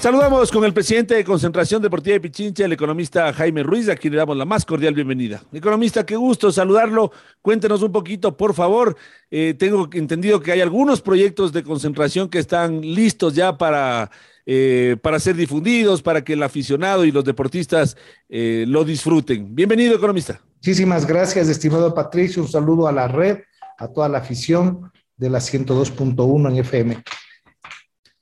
Saludamos 0.00 0.52
con 0.52 0.64
el 0.64 0.72
presidente 0.72 1.16
de 1.16 1.24
Concentración 1.24 1.82
Deportiva 1.82 2.14
de 2.14 2.20
Pichincha, 2.20 2.64
el 2.64 2.72
economista 2.72 3.32
Jaime 3.32 3.64
Ruiz, 3.64 3.88
a 3.88 3.96
quien 3.96 4.12
le 4.12 4.18
damos 4.18 4.36
la 4.36 4.44
más 4.44 4.64
cordial 4.64 4.94
bienvenida. 4.94 5.42
Economista, 5.52 6.06
qué 6.06 6.14
gusto 6.14 6.52
saludarlo. 6.52 7.10
Cuéntenos 7.42 7.82
un 7.82 7.90
poquito, 7.90 8.36
por 8.36 8.54
favor. 8.54 8.96
Eh, 9.28 9.54
tengo 9.58 9.88
entendido 9.92 10.40
que 10.40 10.52
hay 10.52 10.60
algunos 10.60 11.00
proyectos 11.00 11.52
de 11.52 11.64
concentración 11.64 12.28
que 12.28 12.38
están 12.38 12.80
listos 12.80 13.34
ya 13.34 13.58
para, 13.58 14.08
eh, 14.46 14.96
para 15.02 15.18
ser 15.18 15.34
difundidos, 15.34 16.00
para 16.00 16.22
que 16.22 16.34
el 16.34 16.44
aficionado 16.44 17.04
y 17.04 17.10
los 17.10 17.24
deportistas 17.24 17.96
eh, 18.28 18.66
lo 18.68 18.84
disfruten. 18.84 19.52
Bienvenido, 19.52 19.96
economista. 19.96 20.40
Muchísimas 20.54 21.08
gracias, 21.08 21.48
estimado 21.48 21.92
Patricio. 21.92 22.40
Un 22.40 22.48
saludo 22.48 22.86
a 22.86 22.92
la 22.92 23.08
red, 23.08 23.38
a 23.76 23.88
toda 23.88 24.08
la 24.08 24.18
afición 24.18 24.92
de 25.16 25.28
la 25.28 25.40
102.1 25.40 26.50
en 26.50 26.56
FM. 26.58 27.02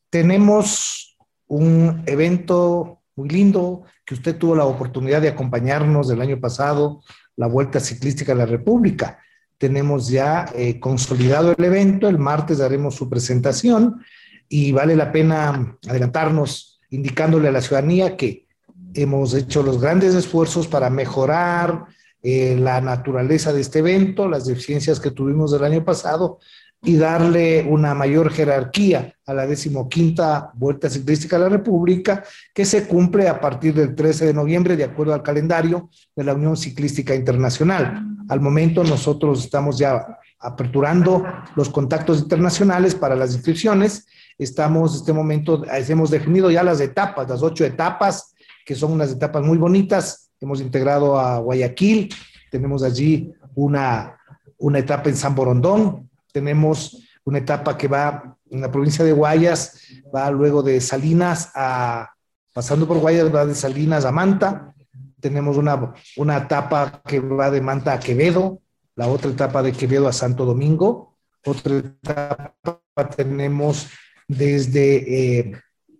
Tenemos 0.08 1.05
un 1.48 2.02
evento 2.06 3.00
muy 3.14 3.28
lindo 3.28 3.84
que 4.05 4.14
usted 4.14 4.36
tuvo 4.36 4.55
la 4.55 4.64
oportunidad 4.64 5.22
de 5.22 5.28
acompañarnos 5.28 6.08
del 6.08 6.20
año 6.20 6.38
pasado, 6.38 7.03
la 7.36 7.47
Vuelta 7.47 7.80
Ciclística 7.80 8.33
de 8.33 8.38
la 8.38 8.47
República. 8.47 9.19
Tenemos 9.58 10.08
ya 10.08 10.47
eh, 10.55 10.78
consolidado 10.78 11.55
el 11.56 11.64
evento, 11.64 12.08
el 12.08 12.19
martes 12.19 12.58
daremos 12.58 12.94
su 12.94 13.08
presentación 13.08 14.00
y 14.48 14.72
vale 14.72 14.94
la 14.97 15.11
pena 15.12 15.78
adelantarnos 15.88 16.80
indicándole 16.91 17.48
a 17.48 17.53
la 17.53 17.60
ciudadanía 17.60 18.16
que 18.16 18.47
hemos 18.94 19.34
hecho 19.34 19.62
los 19.62 19.81
grandes 19.81 20.14
esfuerzos 20.14 20.69
para 20.69 20.91
mejorar 20.91 21.86
eh, 22.22 22.56
la 22.58 22.81
naturaleza 22.81 23.53
de 23.53 23.60
este 23.60 23.81
evento, 23.81 24.28
las 24.28 24.47
deficiencias 24.47 25.00
que 25.00 25.10
tuvimos 25.10 25.53
del 25.53 25.64
año 25.64 25.84
pasado, 25.84 26.38
y 26.82 26.96
darle 26.96 27.66
una 27.69 27.94
mayor 27.94 28.30
jerarquía 28.30 29.14
a 29.27 29.34
la 29.34 29.46
decimoquinta 29.46 30.50
Vuelta 30.55 30.88
Ciclística 30.88 31.36
de 31.36 31.44
la 31.44 31.48
República, 31.48 32.22
que 32.55 32.64
se 32.64 32.86
cumple 32.86 33.28
a 33.28 33.41
partir 33.41 33.74
del 33.74 33.94
13 33.94 34.27
de 34.27 34.34
noviembre, 34.34 34.77
de 34.77 34.84
acuerdo 34.84 35.12
al 35.12 35.22
calendario 35.22 35.91
de 36.14 36.24
la 36.24 36.34
Unión 36.34 36.56
Ciclística 36.56 37.14
Internacional. 37.14 38.04
Al 38.28 38.41
momento 38.41 38.84
nosotros 38.84 39.44
estamos 39.44 39.78
ya 39.78 40.06
aperturando 40.38 41.24
los 41.56 41.70
contactos 41.70 42.20
internacionales 42.20 42.94
para 42.94 43.16
las 43.16 43.34
inscripciones. 43.34 44.06
Estamos, 44.38 44.92
en 44.92 45.00
este 45.00 45.12
momento, 45.12 45.62
hemos 45.70 46.10
definido 46.10 46.50
ya 46.50 46.62
las 46.62 46.80
etapas, 46.80 47.28
las 47.28 47.42
ocho 47.42 47.64
etapas, 47.64 48.34
que 48.64 48.74
son 48.74 48.92
unas 48.92 49.10
etapas 49.10 49.42
muy 49.44 49.58
bonitas. 49.58 50.30
Hemos 50.41 50.60
integrado 50.60 51.19
a 51.19 51.38
Guayaquil, 51.38 52.14
tenemos 52.50 52.82
allí 52.82 53.32
una, 53.54 54.19
una 54.58 54.78
etapa 54.78 55.08
en 55.08 55.16
San 55.16 55.34
Borondón, 55.34 56.06
tenemos 56.36 57.02
una 57.24 57.38
etapa 57.38 57.78
que 57.78 57.88
va 57.88 58.36
en 58.50 58.60
la 58.60 58.70
provincia 58.70 59.02
de 59.02 59.12
Guayas, 59.12 59.80
va 60.14 60.30
luego 60.30 60.62
de 60.62 60.82
Salinas 60.82 61.50
a, 61.54 62.10
pasando 62.52 62.86
por 62.86 62.98
Guayas, 62.98 63.34
va 63.34 63.47
de 63.47 63.54
Salinas 63.54 64.04
a 64.04 64.12
Manta. 64.12 64.75
Tenemos 65.19 65.56
una, 65.56 65.94
una 66.19 66.36
etapa 66.36 67.00
que 67.06 67.20
va 67.20 67.50
de 67.50 67.62
Manta 67.62 67.94
a 67.94 67.98
Quevedo, 67.98 68.60
la 68.96 69.08
otra 69.08 69.30
etapa 69.30 69.62
de 69.62 69.72
Quevedo 69.72 70.08
a 70.08 70.12
Santo 70.12 70.44
Domingo, 70.44 71.16
otra 71.46 71.78
etapa 71.78 73.10
tenemos 73.16 73.88
desde 74.28 75.38
eh, 75.38 75.52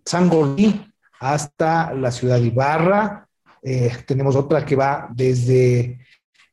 San 0.04 0.28
Gordí 0.28 0.84
hasta 1.19 1.94
la 1.94 2.10
ciudad 2.10 2.36
de 2.36 2.48
Ibarra, 2.48 3.26
eh, 3.62 3.91
tenemos 4.06 4.36
otra 4.36 4.66
que 4.66 4.76
va 4.76 5.08
desde 5.14 5.98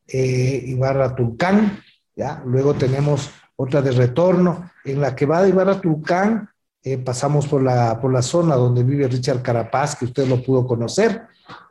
eh, 0.07 0.63
Ibarra 0.67 1.07
a 1.07 1.15
Tulcán, 1.15 1.83
¿ya? 2.15 2.41
luego 2.45 2.75
tenemos 2.75 3.29
otra 3.55 3.81
de 3.81 3.91
retorno, 3.91 4.71
en 4.83 5.01
la 5.01 5.15
que 5.15 5.25
va 5.25 5.41
de 5.41 5.49
Ibarra 5.49 5.79
Tulcán, 5.79 6.49
eh, 6.83 6.97
pasamos 6.97 7.47
por 7.47 7.63
la, 7.63 7.99
por 8.01 8.11
la 8.11 8.21
zona 8.21 8.55
donde 8.55 8.83
vive 8.83 9.07
Richard 9.07 9.41
Carapaz, 9.41 9.95
que 9.95 10.05
usted 10.05 10.27
lo 10.27 10.43
pudo 10.43 10.67
conocer, 10.67 11.21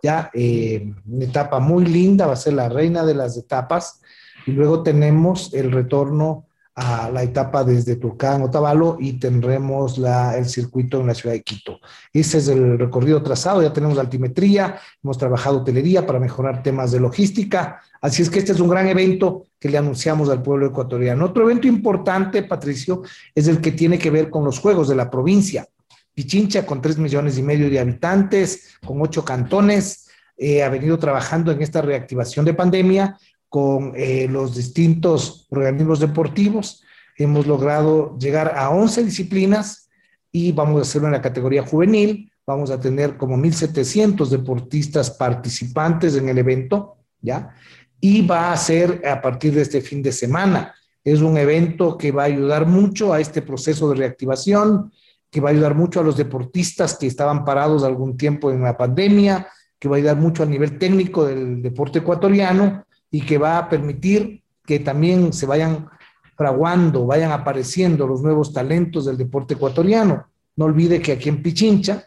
ya 0.03 0.31
eh, 0.33 0.95
una 1.07 1.25
etapa 1.25 1.59
muy 1.59 1.85
linda, 1.85 2.27
va 2.27 2.33
a 2.33 2.37
ser 2.37 2.55
la 2.55 2.69
reina 2.69 3.05
de 3.05 3.15
las 3.15 3.37
etapas, 3.37 4.01
y 4.47 4.53
luego 4.53 4.83
tenemos 4.83 5.53
el 5.55 5.71
retorno 5.71 6.47
a 6.75 7.11
la 7.11 7.23
etapa 7.23 7.65
desde 7.65 7.97
Turcán, 7.97 8.43
Otavalo 8.43 8.97
y 8.99 9.15
tendremos 9.15 9.99
la, 9.99 10.37
el 10.39 10.47
circuito 10.47 11.01
en 11.01 11.07
la 11.07 11.15
ciudad 11.15 11.35
de 11.35 11.43
Quito. 11.43 11.81
Ese 12.13 12.39
es 12.39 12.49
el 12.49 12.79
recorrido 12.79 13.23
trazado, 13.23 13.63
ya 13.63 13.73
tenemos 13.73 13.99
altimetría, 13.99 14.79
hemos 15.03 15.19
trabajado 15.19 15.59
hotelería 15.59 16.07
para 16.07 16.19
mejorar 16.19 16.63
temas 16.63 16.91
de 16.93 17.01
logística, 17.01 17.81
así 18.01 18.23
es 18.23 18.31
que 18.31 18.39
este 18.39 18.53
es 18.53 18.61
un 18.61 18.71
gran 18.71 18.89
evento 18.89 19.49
que 19.59 19.69
le 19.69 19.79
anunciamos 19.79 20.31
al 20.31 20.43
pueblo 20.43 20.67
ecuatoriano. 20.67 21.27
Otro 21.27 21.45
evento 21.45 21.69
importante, 21.69 22.43
Patricio, 22.43 23.03
es 23.35 23.49
el 23.49 23.61
que 23.61 23.73
tiene 23.73 23.99
que 23.99 24.11
ver 24.11 24.31
con 24.31 24.45
los 24.45 24.59
Juegos 24.59 24.89
de 24.89 24.97
la 24.97 25.11
provincia. 25.11 25.67
Pichincha, 26.15 26.67
con 26.67 26.81
tres 26.81 26.99
millones 26.99 27.39
y 27.39 27.43
medio 27.43 27.71
de 27.71 27.81
habitantes, 27.81 28.77
con 28.85 29.01
ocho 29.01 29.25
cantones, 29.25 30.09
eh, 30.37 30.63
ha 30.63 30.69
venido 30.69 30.99
trabajando 30.99 31.53
en 31.53 31.63
esta 31.63 31.83
reactivación 31.83 32.45
de 32.45 32.55
pandemia 32.55 33.17
con 33.53 33.93
eh, 33.95 34.27
los 34.31 34.57
distintos 34.57 35.47
organismos 35.51 36.01
deportivos. 36.01 36.83
Hemos 37.19 37.47
logrado 37.47 38.17
llegar 38.19 38.55
a 38.57 38.71
11 38.71 39.05
disciplinas 39.05 39.91
y 40.31 40.53
vamos 40.53 40.79
a 40.79 40.83
hacerlo 40.83 41.09
en 41.09 41.13
la 41.13 41.21
categoría 41.21 41.63
juvenil. 41.63 42.33
Vamos 42.47 42.71
a 42.71 42.81
tener 42.81 43.19
como 43.19 43.37
1.700 43.37 44.31
deportistas 44.31 45.11
participantes 45.11 46.17
en 46.17 46.31
el 46.31 46.39
evento, 46.39 46.97
¿ya? 47.21 47.55
Y 48.01 48.27
va 48.27 48.55
a 48.55 48.57
ser 48.57 49.07
a 49.07 49.21
partir 49.21 49.53
de 49.53 49.61
este 49.61 49.83
fin 49.83 50.03
de 50.03 50.13
semana. 50.13 50.75
Es 51.05 51.21
un 51.21 51.37
evento 51.37 51.99
que 51.99 52.11
va 52.11 52.23
a 52.23 52.33
ayudar 52.33 52.67
mucho 52.67 53.13
a 53.13 53.21
este 53.21 53.43
proceso 53.43 53.91
de 53.91 53.97
reactivación, 53.97 54.91
que 55.31 55.43
va 55.43 55.51
a 55.51 55.53
ayudar 55.53 55.75
mucho 55.75 56.01
a 56.01 56.05
los 56.05 56.17
deportistas 56.17 56.97
que 56.97 57.07
estaban 57.07 57.45
parados 57.45 57.85
algún 57.85 58.17
tiempo 58.17 58.51
en 58.51 58.63
la 58.63 58.79
pandemia, 58.79 59.47
que 59.79 59.91
va 59.91 59.97
a 59.97 59.99
ayudar 59.99 60.17
mucho 60.17 60.43
a 60.43 60.47
nivel 60.47 60.79
técnico 60.79 61.27
del 61.27 61.61
deporte 61.61 61.99
ecuatoriano 61.99 62.87
y 63.13 63.21
que 63.21 63.39
va 63.39 63.59
a 63.59 63.69
permitir 63.69 64.43
que 64.67 64.81
también 64.81 65.33
se 65.33 65.47
vayan 65.47 65.89
fraguando, 66.37 67.07
vayan 67.07 67.31
apareciendo 67.31 68.07
los 68.07 68.23
nuevos 68.23 68.53
talentos 68.53 69.05
del 69.05 69.17
deporte 69.17 69.55
ecuatoriano. 69.55 70.27
No 70.57 70.65
olvide 70.65 71.01
que 71.01 71.13
aquí 71.13 71.29
en 71.29 71.43
Pichincha 71.43 72.05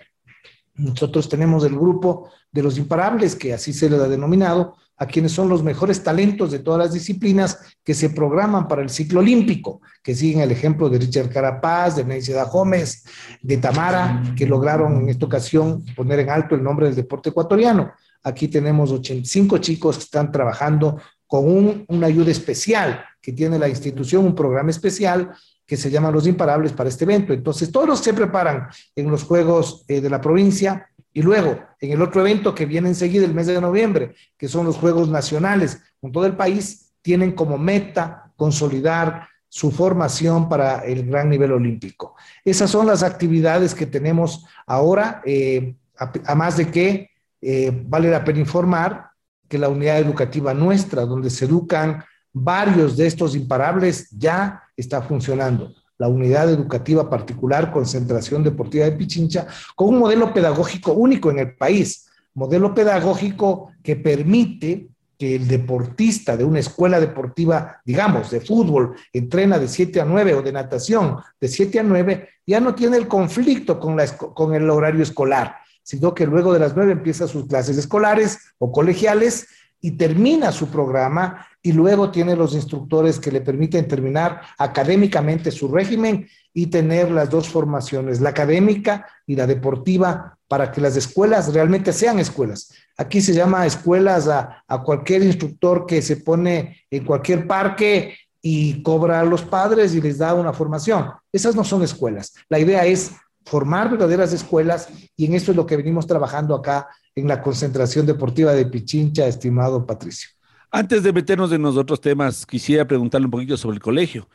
nosotros 0.74 1.30
tenemos 1.30 1.64
el 1.64 1.76
grupo 1.76 2.30
de 2.52 2.64
los 2.64 2.78
imparables, 2.78 3.36
que 3.36 3.54
así 3.54 3.72
se 3.72 3.90
les 3.90 4.00
ha 4.02 4.10
denominado, 4.10 4.76
a 4.98 5.06
quienes 5.06 5.34
son 5.34 5.50
los 5.50 5.62
mejores 5.62 6.04
talentos 6.04 6.52
de 6.52 6.60
todas 6.60 6.80
las 6.80 6.94
disciplinas 6.94 7.60
que 7.84 7.94
se 7.94 8.10
programan 8.10 8.68
para 8.68 8.82
el 8.82 8.90
ciclo 8.90 9.20
olímpico, 9.20 9.82
que 10.02 10.16
siguen 10.16 10.42
el 10.42 10.52
ejemplo 10.52 10.90
de 10.90 11.00
Richard 11.00 11.30
Carapaz, 11.30 11.98
de 11.98 12.06
Neisida 12.06 12.46
Gómez, 12.46 13.04
de 13.42 13.58
Tamara, 13.58 14.24
que 14.38 14.46
lograron 14.46 15.02
en 15.02 15.10
esta 15.10 15.26
ocasión 15.26 15.84
poner 15.96 16.20
en 16.20 16.30
alto 16.30 16.56
el 16.56 16.64
nombre 16.64 16.88
del 16.88 16.96
deporte 16.96 17.30
ecuatoriano. 17.30 17.92
Aquí 18.26 18.48
tenemos 18.48 18.92
85 18.92 19.60
chicos 19.60 19.98
que 19.98 20.04
están 20.04 20.32
trabajando 20.32 21.00
con 21.28 21.48
un, 21.48 21.86
una 21.88 22.08
ayuda 22.08 22.32
especial 22.32 23.06
que 23.22 23.32
tiene 23.32 23.60
la 23.60 23.70
institución, 23.70 24.26
un 24.26 24.34
programa 24.34 24.72
especial 24.72 25.30
que 25.64 25.78
se 25.78 25.92
llama 25.92 26.10
Los 26.10 26.26
Imparables 26.26 26.74
para 26.74 26.90
este 26.90 27.04
evento. 27.04 27.34
Entonces, 27.34 27.72
todos 27.72 28.00
se 28.00 28.16
preparan 28.16 28.68
en 28.96 29.12
los 29.12 29.24
Juegos 29.24 29.86
eh, 29.88 30.02
de 30.02 30.10
la 30.10 30.20
provincia 30.20 30.90
y 31.14 31.22
luego 31.22 31.60
en 31.80 31.92
el 31.92 32.02
otro 32.02 32.22
evento 32.22 32.56
que 32.56 32.66
viene 32.66 32.90
enseguida 32.90 33.26
el 33.26 33.34
mes 33.36 33.46
de 33.46 33.62
noviembre, 33.62 34.16
que 34.36 34.48
son 34.48 34.66
los 34.66 34.78
Juegos 34.78 35.08
Nacionales 35.08 35.80
con 36.02 36.12
todo 36.12 36.26
el 36.26 36.36
país, 36.36 36.94
tienen 37.04 37.34
como 37.34 37.60
meta 37.60 38.34
consolidar 38.36 39.28
su 39.48 39.70
formación 39.70 40.50
para 40.50 40.80
el 40.80 41.06
gran 41.06 41.30
nivel 41.30 41.52
olímpico. 41.52 42.16
Esas 42.44 42.72
son 42.72 42.88
las 42.88 43.04
actividades 43.04 43.76
que 43.76 43.86
tenemos 43.86 44.46
ahora, 44.66 45.22
eh, 45.26 45.76
además 45.96 46.58
de 46.58 46.72
que 46.72 47.12
eh, 47.42 47.72
vale 47.88 48.10
la 48.10 48.24
pena 48.24 48.40
informar 48.40 49.10
que 49.48 49.58
la 49.58 49.70
unidad 49.70 50.00
educativa 50.00 50.54
nuestra, 50.54 51.06
donde 51.06 51.30
se 51.30 51.46
educan 51.46 52.04
varios 52.34 52.98
de 52.98 53.08
estos 53.08 53.36
imparables, 53.36 54.10
ya 54.12 54.64
está 54.76 55.02
funcionando. 55.02 55.74
la 55.98 56.10
unidad 56.10 56.50
educativa 56.50 57.10
particular 57.10 57.72
Concentración 57.72 58.44
Deportiva 58.44 58.84
de 58.84 58.92
Pichincha, 58.92 59.48
con 59.76 59.90
un 59.90 60.00
modelo 60.00 60.34
pedagógico 60.34 60.92
único 60.92 61.32
en 61.32 61.40
el 61.40 61.56
país, 61.56 62.10
modelo 62.34 62.74
pedagógico 62.74 63.72
que 63.82 63.96
permite 63.96 64.90
que 65.18 65.36
el 65.36 65.48
deportista 65.48 66.36
de 66.36 66.44
una 66.44 66.60
escuela 66.60 67.00
deportiva, 67.00 67.82
digamos, 67.86 68.32
de 68.32 68.42
fútbol, 68.42 68.96
entrena 69.14 69.58
de 69.58 69.68
7 69.68 70.02
a 70.02 70.06
9 70.06 70.34
o 70.34 70.42
de 70.42 70.52
natación 70.52 71.18
de 71.40 71.48
7 71.48 71.80
a 71.80 71.84
9, 71.84 72.30
ya 72.46 72.60
no 72.60 72.76
tiene 72.76 72.98
el 72.98 73.08
conflicto 73.08 73.80
con, 73.80 73.96
la, 73.96 74.06
con 74.18 74.54
el 74.54 74.70
horario 74.70 75.04
escolar, 75.04 75.56
sino 75.86 76.16
que 76.16 76.26
luego 76.26 76.52
de 76.52 76.60
las 76.60 76.76
9 76.76 76.94
empieza 76.94 77.28
sus 77.28 77.46
clases 77.46 77.78
escolares 77.78 78.40
o 78.58 78.72
colegiales 78.72 79.48
y 79.80 79.92
termina 79.92 80.52
su 80.52 80.70
programa 80.70 81.46
y 81.62 81.72
luego 81.72 82.10
tiene 82.10 82.36
los 82.36 82.56
instructores 82.56 83.20
que 83.20 83.32
le 83.32 83.42
permiten 83.42 83.88
terminar 83.88 84.42
académicamente 84.58 85.52
su 85.52 85.68
régimen 85.68 86.28
y 86.56 86.68
tener 86.68 87.12
las 87.12 87.30
dos 87.30 87.48
formaciones, 87.48 88.20
la 88.20 88.30
académica 88.30 89.06
y 89.28 89.36
la 89.36 89.46
deportiva, 89.46 90.40
para 90.48 90.72
que 90.72 90.82
las 90.82 90.96
escuelas 90.96 91.54
realmente 91.54 91.94
sean 91.94 92.18
escuelas. 92.18 92.72
Aquí 92.98 93.22
se 93.22 93.34
llama 93.34 93.68
escuelas 93.68 94.28
a, 94.28 94.64
a 94.68 94.82
cualquier 94.82 95.22
instructor 95.22 95.86
que 95.86 96.02
se 96.02 96.18
pone 96.18 96.82
en 96.90 97.06
cualquier 97.06 97.46
parque 97.46 98.16
y 98.42 98.82
cobra 98.82 99.20
a 99.20 99.26
los 99.26 99.44
padres 99.44 99.94
y 99.94 100.02
les 100.02 100.18
da 100.18 100.34
una 100.34 100.54
formación. 100.54 101.12
Esas 101.32 101.56
no 101.56 101.64
son 101.64 101.84
escuelas. 101.84 102.34
La 102.50 102.58
idea 102.58 102.86
es 102.86 103.12
formar 103.46 103.90
verdaderas 103.90 104.34
escuelas 104.34 104.90
y 105.16 105.26
en 105.26 105.36
esto 105.36 105.52
es 105.52 105.58
lo 105.58 105.66
que 105.66 105.78
venimos 105.78 106.08
trabajando 106.08 106.56
acá 106.56 106.90
en 107.14 107.28
la 107.28 107.42
concentración 107.42 108.06
deportiva 108.06 108.54
de 108.54 108.66
Pichincha, 108.66 109.28
estimado 109.28 109.86
Patricio. 109.86 110.30
Antes 110.72 111.04
de 111.04 111.14
meternos 111.14 111.52
en 111.52 111.62
los 111.62 111.78
otros 111.78 112.02
temas, 112.02 112.46
quisiera 112.46 112.86
preguntarle 112.86 113.26
un 113.26 113.32
poquito 113.32 113.56
sobre 113.56 113.76
el 113.76 113.82
colegio. 113.82 114.28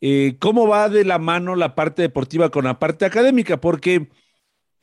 Eh, 0.00 0.36
¿Cómo 0.38 0.68
va 0.68 0.88
de 0.88 1.04
la 1.04 1.18
mano 1.18 1.56
la 1.56 1.74
parte 1.74 2.02
deportiva 2.02 2.50
con 2.50 2.64
la 2.64 2.78
parte 2.78 3.04
académica? 3.04 3.60
Porque 3.60 4.08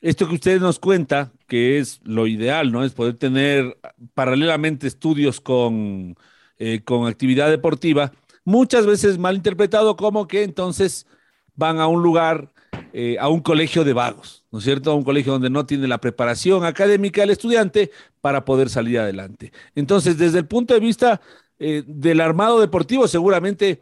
esto 0.02 0.28
que 0.28 0.36
usted 0.36 0.60
nos 0.60 0.80
cuenta, 0.80 1.32
que 1.48 1.80
es 1.80 2.02
lo 2.04 2.28
ideal, 2.28 2.72
¿no? 2.72 2.84
Es 2.84 2.94
poder 2.94 3.16
tener 3.16 3.78
paralelamente 4.14 4.88
estudios 4.88 5.40
con, 5.40 6.16
eh, 6.58 6.82
con 6.84 7.08
actividad 7.08 7.50
deportiva, 7.50 8.12
muchas 8.44 8.86
veces 8.86 9.18
mal 9.18 9.36
interpretado 9.36 9.96
como 9.96 10.28
que 10.28 10.44
entonces 10.44 11.08
van 11.56 11.80
a 11.80 11.88
un 11.88 12.04
lugar, 12.04 12.52
eh, 12.98 13.18
a 13.20 13.28
un 13.28 13.42
colegio 13.42 13.84
de 13.84 13.92
vagos, 13.92 14.46
¿no 14.54 14.60
es 14.60 14.64
cierto? 14.64 14.90
A 14.90 14.96
un 14.96 15.04
colegio 15.04 15.34
donde 15.34 15.50
no 15.50 15.66
tiene 15.66 15.86
la 15.86 15.98
preparación 15.98 16.64
académica 16.64 17.24
el 17.24 17.30
estudiante 17.30 17.92
para 18.22 18.46
poder 18.46 18.70
salir 18.70 19.00
adelante. 19.00 19.52
Entonces, 19.76 20.18
desde 20.18 20.40
el 20.40 20.46
punto 20.46 20.74
de 20.74 20.80
vista 20.80 21.20
eh, 21.60 21.84
del 21.86 22.22
armado 22.22 22.62
deportivo, 22.62 23.06
seguramente 23.10 23.82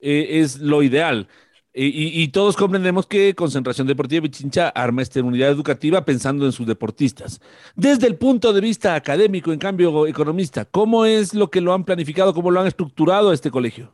eh, 0.00 0.40
es 0.40 0.58
lo 0.58 0.82
ideal. 0.82 1.28
Y, 1.72 2.20
y, 2.20 2.28
todos 2.28 2.56
comprendemos 2.56 3.06
que 3.06 3.32
Concentración 3.36 3.86
Deportiva 3.86 4.22
Pichincha 4.22 4.70
arma 4.70 5.02
esta 5.02 5.22
unidad 5.22 5.50
educativa 5.50 6.04
pensando 6.04 6.44
en 6.44 6.50
sus 6.50 6.66
deportistas. 6.66 7.40
Desde 7.76 8.08
el 8.08 8.16
punto 8.16 8.52
de 8.52 8.60
vista 8.60 8.96
académico, 8.96 9.52
en 9.52 9.60
cambio, 9.60 10.04
economista, 10.08 10.64
¿cómo 10.64 11.04
es 11.04 11.32
lo 11.32 11.48
que 11.48 11.60
lo 11.60 11.74
han 11.74 11.84
planificado, 11.84 12.34
cómo 12.34 12.50
lo 12.50 12.60
han 12.60 12.66
estructurado 12.66 13.32
este 13.32 13.52
colegio? 13.52 13.92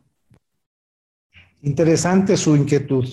Interesante 1.60 2.38
su 2.38 2.56
inquietud. 2.56 3.06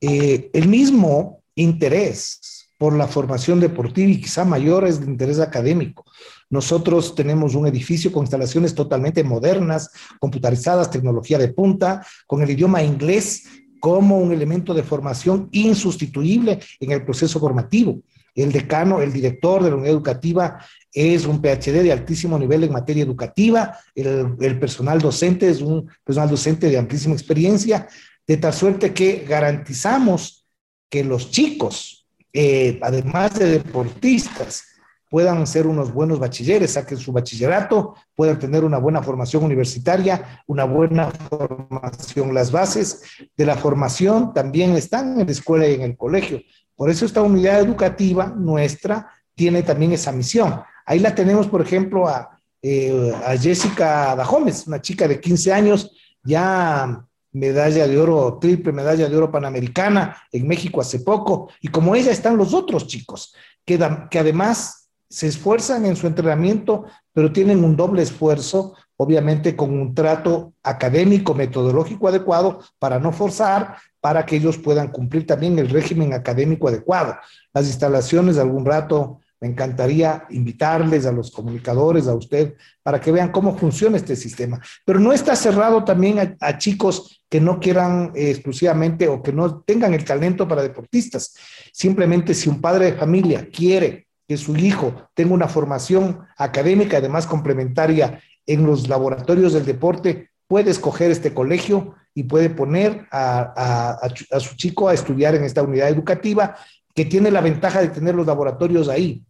Eh, 0.00 0.50
el 0.52 0.68
mismo 0.68 1.42
interés 1.54 2.68
por 2.78 2.94
la 2.94 3.08
formación 3.08 3.58
deportiva 3.58 4.08
y 4.08 4.20
quizá 4.20 4.44
mayor 4.44 4.86
es 4.86 4.98
el 4.98 5.08
interés 5.08 5.40
académico. 5.40 6.04
Nosotros 6.48 7.14
tenemos 7.14 7.54
un 7.54 7.66
edificio 7.66 8.12
con 8.12 8.22
instalaciones 8.22 8.74
totalmente 8.74 9.24
modernas, 9.24 9.90
computarizadas, 10.20 10.90
tecnología 10.90 11.38
de 11.38 11.48
punta, 11.48 12.06
con 12.26 12.40
el 12.40 12.50
idioma 12.50 12.82
inglés 12.82 13.44
como 13.80 14.18
un 14.18 14.32
elemento 14.32 14.74
de 14.74 14.82
formación 14.82 15.48
insustituible 15.52 16.60
en 16.80 16.92
el 16.92 17.04
proceso 17.04 17.38
formativo. 17.38 18.00
El 18.34 18.52
decano, 18.52 19.00
el 19.00 19.12
director 19.12 19.62
de 19.62 19.70
la 19.70 19.76
unidad 19.76 19.92
educativa 19.92 20.58
es 20.92 21.26
un 21.26 21.40
PhD 21.42 21.82
de 21.82 21.92
altísimo 21.92 22.38
nivel 22.38 22.64
en 22.64 22.72
materia 22.72 23.02
educativa, 23.02 23.76
el, 23.94 24.36
el 24.40 24.58
personal 24.60 25.00
docente 25.00 25.48
es 25.48 25.60
un 25.60 25.90
personal 26.04 26.30
docente 26.30 26.68
de 26.70 26.78
amplísima 26.78 27.14
experiencia, 27.14 27.88
de 28.28 28.36
tal 28.36 28.52
suerte 28.52 28.92
que 28.92 29.24
garantizamos 29.26 30.46
que 30.90 31.02
los 31.02 31.30
chicos, 31.30 32.06
eh, 32.32 32.78
además 32.82 33.38
de 33.38 33.46
deportistas, 33.46 34.64
puedan 35.10 35.46
ser 35.46 35.66
unos 35.66 35.94
buenos 35.94 36.18
bachilleres, 36.18 36.72
saquen 36.72 36.98
su 36.98 37.10
bachillerato, 37.12 37.94
puedan 38.14 38.38
tener 38.38 38.64
una 38.64 38.76
buena 38.76 39.02
formación 39.02 39.44
universitaria, 39.44 40.42
una 40.46 40.64
buena 40.64 41.10
formación. 41.10 42.34
Las 42.34 42.52
bases 42.52 43.02
de 43.34 43.46
la 43.46 43.56
formación 43.56 44.34
también 44.34 44.76
están 44.76 45.18
en 45.18 45.26
la 45.26 45.32
escuela 45.32 45.66
y 45.66 45.74
en 45.74 45.82
el 45.82 45.96
colegio. 45.96 46.42
Por 46.76 46.90
eso 46.90 47.06
esta 47.06 47.22
unidad 47.22 47.60
educativa 47.60 48.26
nuestra 48.26 49.10
tiene 49.34 49.62
también 49.62 49.92
esa 49.92 50.12
misión. 50.12 50.60
Ahí 50.84 50.98
la 50.98 51.14
tenemos, 51.14 51.46
por 51.46 51.62
ejemplo, 51.62 52.06
a, 52.06 52.38
eh, 52.60 53.14
a 53.24 53.36
Jessica 53.38 54.14
Dajomes, 54.14 54.66
una 54.66 54.82
chica 54.82 55.08
de 55.08 55.18
15 55.18 55.52
años, 55.52 55.90
ya 56.22 57.07
medalla 57.38 57.86
de 57.86 57.98
oro, 57.98 58.38
triple 58.40 58.72
medalla 58.72 59.08
de 59.08 59.16
oro 59.16 59.30
panamericana 59.30 60.16
en 60.32 60.46
México 60.46 60.80
hace 60.80 61.00
poco, 61.00 61.50
y 61.60 61.68
como 61.68 61.94
ella 61.94 62.12
están 62.12 62.36
los 62.36 62.54
otros 62.54 62.86
chicos, 62.86 63.34
que, 63.64 63.78
que 64.10 64.18
además 64.18 64.88
se 65.08 65.26
esfuerzan 65.26 65.86
en 65.86 65.96
su 65.96 66.06
entrenamiento, 66.06 66.84
pero 67.12 67.32
tienen 67.32 67.64
un 67.64 67.76
doble 67.76 68.02
esfuerzo, 68.02 68.74
obviamente 68.96 69.56
con 69.56 69.70
un 69.70 69.94
trato 69.94 70.52
académico, 70.62 71.34
metodológico 71.34 72.08
adecuado, 72.08 72.60
para 72.78 72.98
no 72.98 73.12
forzar, 73.12 73.76
para 74.00 74.26
que 74.26 74.36
ellos 74.36 74.58
puedan 74.58 74.88
cumplir 74.88 75.26
también 75.26 75.58
el 75.58 75.70
régimen 75.70 76.12
académico 76.12 76.68
adecuado. 76.68 77.16
Las 77.54 77.66
instalaciones 77.66 78.38
algún 78.38 78.66
rato 78.66 79.20
me 79.40 79.48
encantaría 79.48 80.26
invitarles 80.30 81.06
a 81.06 81.12
los 81.12 81.30
comunicadores, 81.30 82.08
a 82.08 82.14
usted, 82.14 82.54
para 82.82 83.00
que 83.00 83.12
vean 83.12 83.30
cómo 83.30 83.56
funciona 83.56 83.96
este 83.96 84.16
sistema. 84.16 84.60
Pero 84.84 84.98
no 84.98 85.12
está 85.12 85.36
cerrado 85.36 85.84
también 85.84 86.36
a, 86.40 86.58
chicos 86.58 87.22
que 87.28 87.40
no 87.40 87.60
quieran 87.60 88.12
eh, 88.14 88.30
exclusivamente 88.30 89.06
o 89.08 89.22
que 89.22 89.32
no 89.32 89.60
tengan 89.60 89.94
el 89.94 90.04
talento 90.04 90.48
para 90.48 90.62
deportistas. 90.62 91.34
Simplemente 91.72 92.34
si 92.34 92.48
un 92.48 92.60
padre 92.60 92.86
de 92.86 92.98
familia 92.98 93.48
quiere 93.50 94.08
que 94.26 94.36
su 94.36 94.56
hijo 94.56 95.08
tenga 95.14 95.34
una 95.34 95.48
formación 95.48 96.20
académica, 96.36 96.98
además 96.98 97.26
complementaria 97.26 98.20
en 98.44 98.66
los 98.66 98.88
laboratorios 98.88 99.52
del 99.52 99.64
deporte, 99.64 100.30
puede 100.48 100.70
escoger 100.70 101.10
este 101.10 101.32
colegio 101.32 101.94
y 102.14 102.24
puede 102.24 102.50
poner 102.50 103.06
a, 103.12 103.98
a 104.30 104.40
su 104.40 104.56
chico 104.56 104.88
a 104.88 104.94
estudiar 104.94 105.34
en 105.34 105.44
esta 105.44 105.62
unidad 105.62 105.88
educativa 105.88 106.56
que 106.94 107.04
tiene 107.04 107.30
la 107.30 107.40
ventaja 107.40 107.80
de 107.80 107.88
tener 107.88 108.14
los 108.14 108.26
laboratorios 108.26 108.88
ahí 108.88 109.24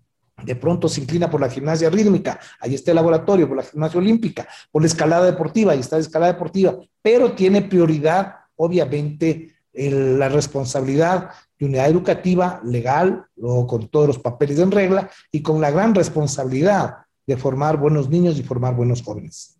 de 0.44 0.56
pronto 0.56 0.88
se 0.88 1.00
inclina 1.00 1.30
por 1.30 1.40
la 1.40 1.50
gimnasia 1.50 1.90
rítmica, 1.90 2.38
ahí 2.60 2.74
está 2.74 2.92
el 2.92 2.96
laboratorio, 2.96 3.48
por 3.48 3.56
la 3.56 3.62
gimnasia 3.62 3.98
olímpica, 3.98 4.46
por 4.70 4.82
la 4.82 4.86
escalada 4.86 5.26
deportiva, 5.26 5.72
ahí 5.72 5.80
está 5.80 5.96
la 5.96 6.02
escalada 6.02 6.32
deportiva, 6.32 6.76
pero 7.02 7.32
tiene 7.32 7.62
prioridad, 7.62 8.36
obviamente, 8.56 9.54
la 9.72 10.28
responsabilidad 10.28 11.30
de 11.58 11.66
unidad 11.66 11.88
educativa 11.88 12.60
legal, 12.64 13.26
o 13.40 13.66
con 13.66 13.88
todos 13.88 14.06
los 14.06 14.18
papeles 14.18 14.58
en 14.58 14.70
regla, 14.70 15.10
y 15.30 15.42
con 15.42 15.60
la 15.60 15.70
gran 15.70 15.94
responsabilidad 15.94 16.98
de 17.26 17.36
formar 17.36 17.76
buenos 17.76 18.08
niños 18.08 18.38
y 18.38 18.42
formar 18.42 18.74
buenos 18.74 19.02
jóvenes. 19.02 19.57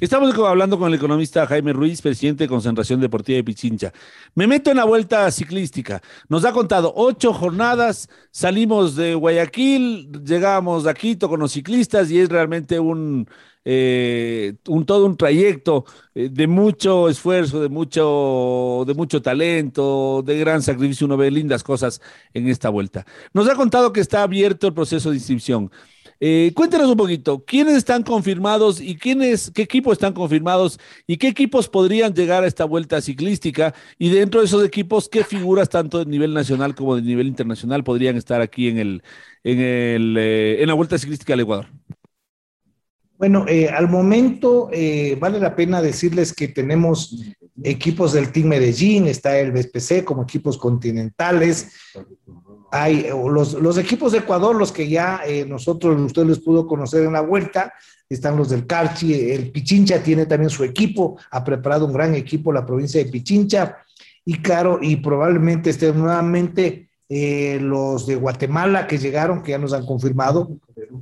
Estamos 0.00 0.34
hablando 0.36 0.76
con 0.76 0.88
el 0.88 0.94
economista 0.94 1.46
Jaime 1.46 1.72
Ruiz, 1.72 2.02
presidente 2.02 2.44
de 2.44 2.48
Concentración 2.48 3.00
Deportiva 3.00 3.36
de 3.36 3.44
Pichincha. 3.44 3.92
Me 4.34 4.48
meto 4.48 4.72
en 4.72 4.78
la 4.78 4.84
vuelta 4.84 5.30
ciclística. 5.30 6.02
Nos 6.28 6.44
ha 6.44 6.52
contado 6.52 6.92
ocho 6.96 7.32
jornadas, 7.32 8.08
salimos 8.32 8.96
de 8.96 9.14
Guayaquil, 9.14 10.10
llegamos 10.24 10.88
a 10.88 10.94
Quito 10.94 11.28
con 11.28 11.38
los 11.38 11.52
ciclistas 11.52 12.10
y 12.10 12.18
es 12.18 12.28
realmente 12.28 12.80
un, 12.80 13.28
eh, 13.64 14.54
todo 14.64 15.06
un 15.06 15.16
trayecto 15.16 15.84
eh, 16.12 16.28
de 16.28 16.48
mucho 16.48 17.08
esfuerzo, 17.08 17.62
de 17.62 17.68
mucho, 17.68 18.82
de 18.88 18.94
mucho 18.94 19.22
talento, 19.22 20.24
de 20.26 20.38
gran 20.40 20.60
sacrificio. 20.60 21.06
Uno 21.06 21.16
ve 21.16 21.30
lindas 21.30 21.62
cosas 21.62 22.00
en 22.32 22.48
esta 22.48 22.68
vuelta. 22.68 23.06
Nos 23.32 23.48
ha 23.48 23.54
contado 23.54 23.92
que 23.92 24.00
está 24.00 24.24
abierto 24.24 24.66
el 24.66 24.74
proceso 24.74 25.10
de 25.10 25.16
inscripción. 25.18 25.70
Eh, 26.20 26.52
cuéntenos 26.54 26.88
un 26.88 26.96
poquito, 26.96 27.44
¿quiénes 27.44 27.74
están 27.74 28.02
confirmados 28.02 28.80
y 28.80 28.96
quiénes, 28.96 29.50
qué 29.54 29.62
equipos 29.62 29.94
están 29.94 30.12
confirmados 30.12 30.78
y 31.06 31.16
qué 31.16 31.28
equipos 31.28 31.68
podrían 31.68 32.14
llegar 32.14 32.44
a 32.44 32.46
esta 32.46 32.64
vuelta 32.64 33.00
ciclística? 33.00 33.74
Y 33.98 34.10
dentro 34.10 34.40
de 34.40 34.46
esos 34.46 34.64
equipos, 34.64 35.08
¿qué 35.08 35.24
figuras 35.24 35.68
tanto 35.68 35.98
de 35.98 36.06
nivel 36.06 36.32
nacional 36.32 36.74
como 36.74 36.96
de 36.96 37.02
nivel 37.02 37.26
internacional 37.26 37.84
podrían 37.84 38.16
estar 38.16 38.40
aquí 38.40 38.68
en, 38.68 38.78
el, 38.78 39.02
en, 39.42 39.60
el, 39.60 40.16
eh, 40.18 40.62
en 40.62 40.68
la 40.68 40.74
vuelta 40.74 40.98
ciclística 40.98 41.32
del 41.32 41.40
Ecuador? 41.40 41.66
Bueno, 43.18 43.46
eh, 43.48 43.68
al 43.68 43.88
momento 43.88 44.70
vale 45.18 45.38
la 45.38 45.54
pena 45.54 45.80
decirles 45.80 46.32
que 46.32 46.48
tenemos 46.48 47.16
equipos 47.62 48.12
del 48.12 48.32
Team 48.32 48.48
Medellín, 48.48 49.06
está 49.06 49.38
el 49.38 49.52
BSPC 49.52 50.04
como 50.04 50.22
equipos 50.22 50.58
continentales, 50.58 51.72
hay 52.74 53.06
los, 53.08 53.78
equipos 53.78 54.10
de 54.10 54.18
Ecuador, 54.18 54.56
los 54.56 54.72
que 54.72 54.88
ya 54.88 55.20
eh, 55.24 55.46
nosotros, 55.46 56.00
usted 56.00 56.24
les 56.24 56.40
pudo 56.40 56.66
conocer 56.66 57.04
en 57.04 57.12
la 57.12 57.20
vuelta, 57.20 57.72
están 58.08 58.36
los 58.36 58.50
del 58.50 58.66
Carchi, 58.66 59.30
el 59.30 59.52
Pichincha 59.52 60.02
tiene 60.02 60.26
también 60.26 60.50
su 60.50 60.64
equipo, 60.64 61.16
ha 61.30 61.44
preparado 61.44 61.86
un 61.86 61.92
gran 61.92 62.16
equipo 62.16 62.52
la 62.52 62.66
provincia 62.66 63.02
de 63.02 63.10
Pichincha, 63.10 63.78
y 64.24 64.38
claro, 64.38 64.80
y 64.82 64.96
probablemente 64.96 65.70
estén 65.70 65.96
nuevamente 65.96 66.88
eh, 67.08 67.58
los 67.60 68.06
de 68.06 68.16
Guatemala 68.16 68.88
que 68.88 68.98
llegaron, 68.98 69.42
que 69.42 69.52
ya 69.52 69.58
nos 69.58 69.72
han 69.72 69.86
confirmado 69.86 70.58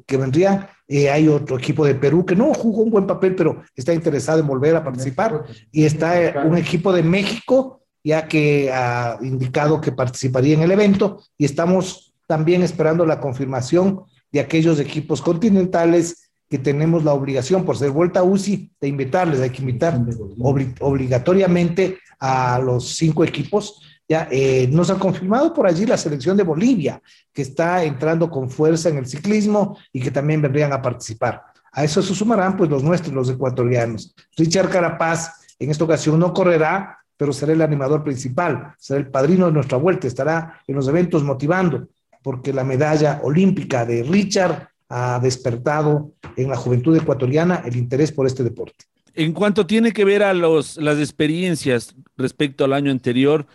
que 0.06 0.16
vendrían. 0.16 0.66
Eh, 0.88 1.10
hay 1.10 1.28
otro 1.28 1.56
equipo 1.56 1.86
de 1.86 1.94
Perú 1.94 2.26
que 2.26 2.36
no 2.36 2.52
jugó 2.52 2.82
un 2.82 2.90
buen 2.90 3.06
papel, 3.06 3.34
pero 3.34 3.62
está 3.74 3.94
interesado 3.94 4.40
en 4.40 4.46
volver 4.46 4.76
a 4.76 4.84
participar. 4.84 5.44
Y 5.70 5.84
está 5.84 6.20
eh, 6.20 6.34
un 6.44 6.56
equipo 6.56 6.92
de 6.92 7.02
México, 7.02 7.81
ya 8.04 8.26
que 8.26 8.72
ha 8.72 9.18
indicado 9.22 9.80
que 9.80 9.92
participaría 9.92 10.54
en 10.54 10.62
el 10.62 10.72
evento. 10.72 11.22
Y 11.36 11.44
estamos 11.44 12.14
también 12.26 12.62
esperando 12.62 13.06
la 13.06 13.20
confirmación 13.20 14.02
de 14.30 14.40
aquellos 14.40 14.80
equipos 14.80 15.20
continentales 15.20 16.30
que 16.48 16.58
tenemos 16.58 17.04
la 17.04 17.14
obligación, 17.14 17.64
por 17.64 17.78
ser 17.78 17.90
vuelta 17.90 18.22
UCI, 18.22 18.72
de 18.80 18.88
invitarles. 18.88 19.40
Hay 19.40 19.50
que 19.50 19.62
invitar 19.62 19.98
obligatoriamente 20.80 21.98
a 22.18 22.58
los 22.58 22.96
cinco 22.96 23.24
equipos 23.24 23.80
ya, 24.08 24.28
eh, 24.30 24.68
nos 24.70 24.90
ha 24.90 24.98
confirmado 24.98 25.54
por 25.54 25.66
allí 25.66 25.86
la 25.86 25.96
selección 25.96 26.36
de 26.36 26.42
Bolivia, 26.42 27.00
que 27.32 27.42
está 27.42 27.82
entrando 27.84 28.30
con 28.30 28.50
fuerza 28.50 28.88
en 28.88 28.98
el 28.98 29.06
ciclismo 29.06 29.78
y 29.92 30.00
que 30.00 30.10
también 30.10 30.42
vendrían 30.42 30.72
a 30.72 30.82
participar. 30.82 31.42
A 31.72 31.84
eso 31.84 32.02
se 32.02 32.14
sumarán 32.14 32.56
pues 32.56 32.68
los 32.68 32.82
nuestros, 32.82 33.14
los 33.14 33.30
ecuatorianos. 33.30 34.14
Richard 34.36 34.68
Carapaz 34.68 35.30
en 35.58 35.70
esta 35.70 35.84
ocasión 35.84 36.18
no 36.18 36.34
correrá, 36.34 36.98
pero 37.16 37.32
será 37.32 37.52
el 37.52 37.62
animador 37.62 38.02
principal, 38.02 38.74
será 38.78 39.00
el 39.00 39.08
padrino 39.08 39.46
de 39.46 39.52
nuestra 39.52 39.78
vuelta, 39.78 40.06
estará 40.06 40.60
en 40.66 40.74
los 40.74 40.88
eventos 40.88 41.22
motivando, 41.22 41.88
porque 42.22 42.52
la 42.52 42.64
medalla 42.64 43.20
olímpica 43.22 43.84
de 43.84 44.02
Richard 44.02 44.68
ha 44.88 45.18
despertado 45.20 46.12
en 46.36 46.50
la 46.50 46.56
juventud 46.56 46.96
ecuatoriana 46.96 47.62
el 47.64 47.76
interés 47.76 48.12
por 48.12 48.26
este 48.26 48.44
deporte. 48.44 48.84
En 49.14 49.32
cuanto 49.32 49.66
tiene 49.66 49.92
que 49.92 50.04
ver 50.04 50.22
a 50.22 50.34
los, 50.34 50.76
las 50.76 50.98
experiencias 50.98 51.94
respecto 52.16 52.64
al 52.64 52.72
año 52.72 52.90
anterior, 52.90 53.46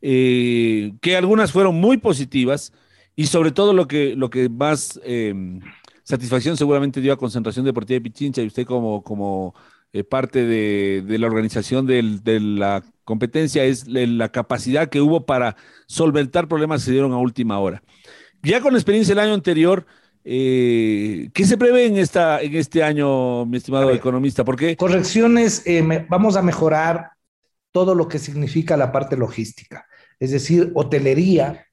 eh, 0.00 0.92
que 1.00 1.16
algunas 1.16 1.52
fueron 1.52 1.76
muy 1.76 1.96
positivas 1.96 2.72
y 3.14 3.26
sobre 3.26 3.52
todo 3.52 3.72
lo 3.72 3.86
que, 3.86 4.16
lo 4.16 4.30
que 4.30 4.48
más 4.48 5.00
em, 5.04 5.60
satisfacción 6.02 6.56
seguramente 6.56 7.00
dio 7.00 7.12
a 7.12 7.18
Concentración 7.18 7.64
Deportiva 7.64 7.96
de 7.96 8.00
Pichincha 8.00 8.42
y 8.42 8.46
usted 8.46 8.66
como, 8.66 9.02
como 9.02 9.54
eh, 9.92 10.04
parte 10.04 10.44
de, 10.44 11.18
la 11.18 11.26
organización 11.26 11.86
de 11.86 12.40
la 12.40 12.82
competencia 13.04 13.64
es 13.64 13.86
la 13.88 14.30
capacidad 14.30 14.88
que 14.88 15.00
hubo 15.00 15.26
para 15.26 15.56
solventar 15.86 16.48
problemas 16.48 16.82
que 16.82 16.86
se 16.86 16.92
dieron 16.92 17.12
a 17.12 17.18
última 17.18 17.58
hora. 17.58 17.82
Ya 18.42 18.60
con 18.60 18.72
la 18.72 18.78
experiencia 18.78 19.14
del 19.14 19.24
año 19.24 19.34
anterior, 19.34 19.86
eh, 20.24 21.30
¿Qué 21.34 21.44
se 21.44 21.58
prevé 21.58 21.86
en, 21.86 21.96
esta, 21.96 22.40
en 22.40 22.54
este 22.54 22.84
año, 22.84 23.44
mi 23.44 23.56
estimado 23.56 23.90
economista? 23.90 24.44
Porque 24.44 24.76
correcciones, 24.76 25.64
vamos 26.08 26.36
a 26.36 26.42
mejorar 26.42 27.10
todo 27.72 27.96
lo 27.96 28.06
que 28.06 28.20
significa 28.20 28.76
la 28.76 28.92
parte 28.92 29.16
logística 29.16 29.84
es 30.22 30.30
decir, 30.30 30.70
hotelería 30.74 31.66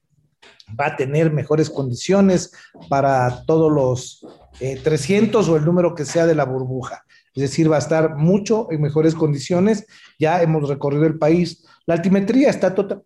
va 0.78 0.86
a 0.86 0.96
tener 0.96 1.32
mejores 1.32 1.70
condiciones 1.70 2.50
para 2.88 3.44
todos 3.44 3.70
los 3.70 4.26
300 4.58 5.46
eh, 5.46 5.50
o 5.52 5.56
el 5.56 5.64
número 5.64 5.94
que 5.94 6.04
sea 6.04 6.26
de 6.26 6.34
la 6.34 6.44
burbuja. 6.44 7.04
Es 7.42 7.50
decir, 7.50 7.72
va 7.72 7.76
a 7.76 7.80
estar 7.80 8.16
mucho 8.16 8.68
en 8.70 8.82
mejores 8.82 9.14
condiciones. 9.14 9.86
Ya 10.18 10.42
hemos 10.42 10.68
recorrido 10.68 11.06
el 11.06 11.18
país. 11.18 11.64
La 11.86 11.94
altimetría 11.94 12.50
está 12.50 12.74
tota-, 12.74 13.00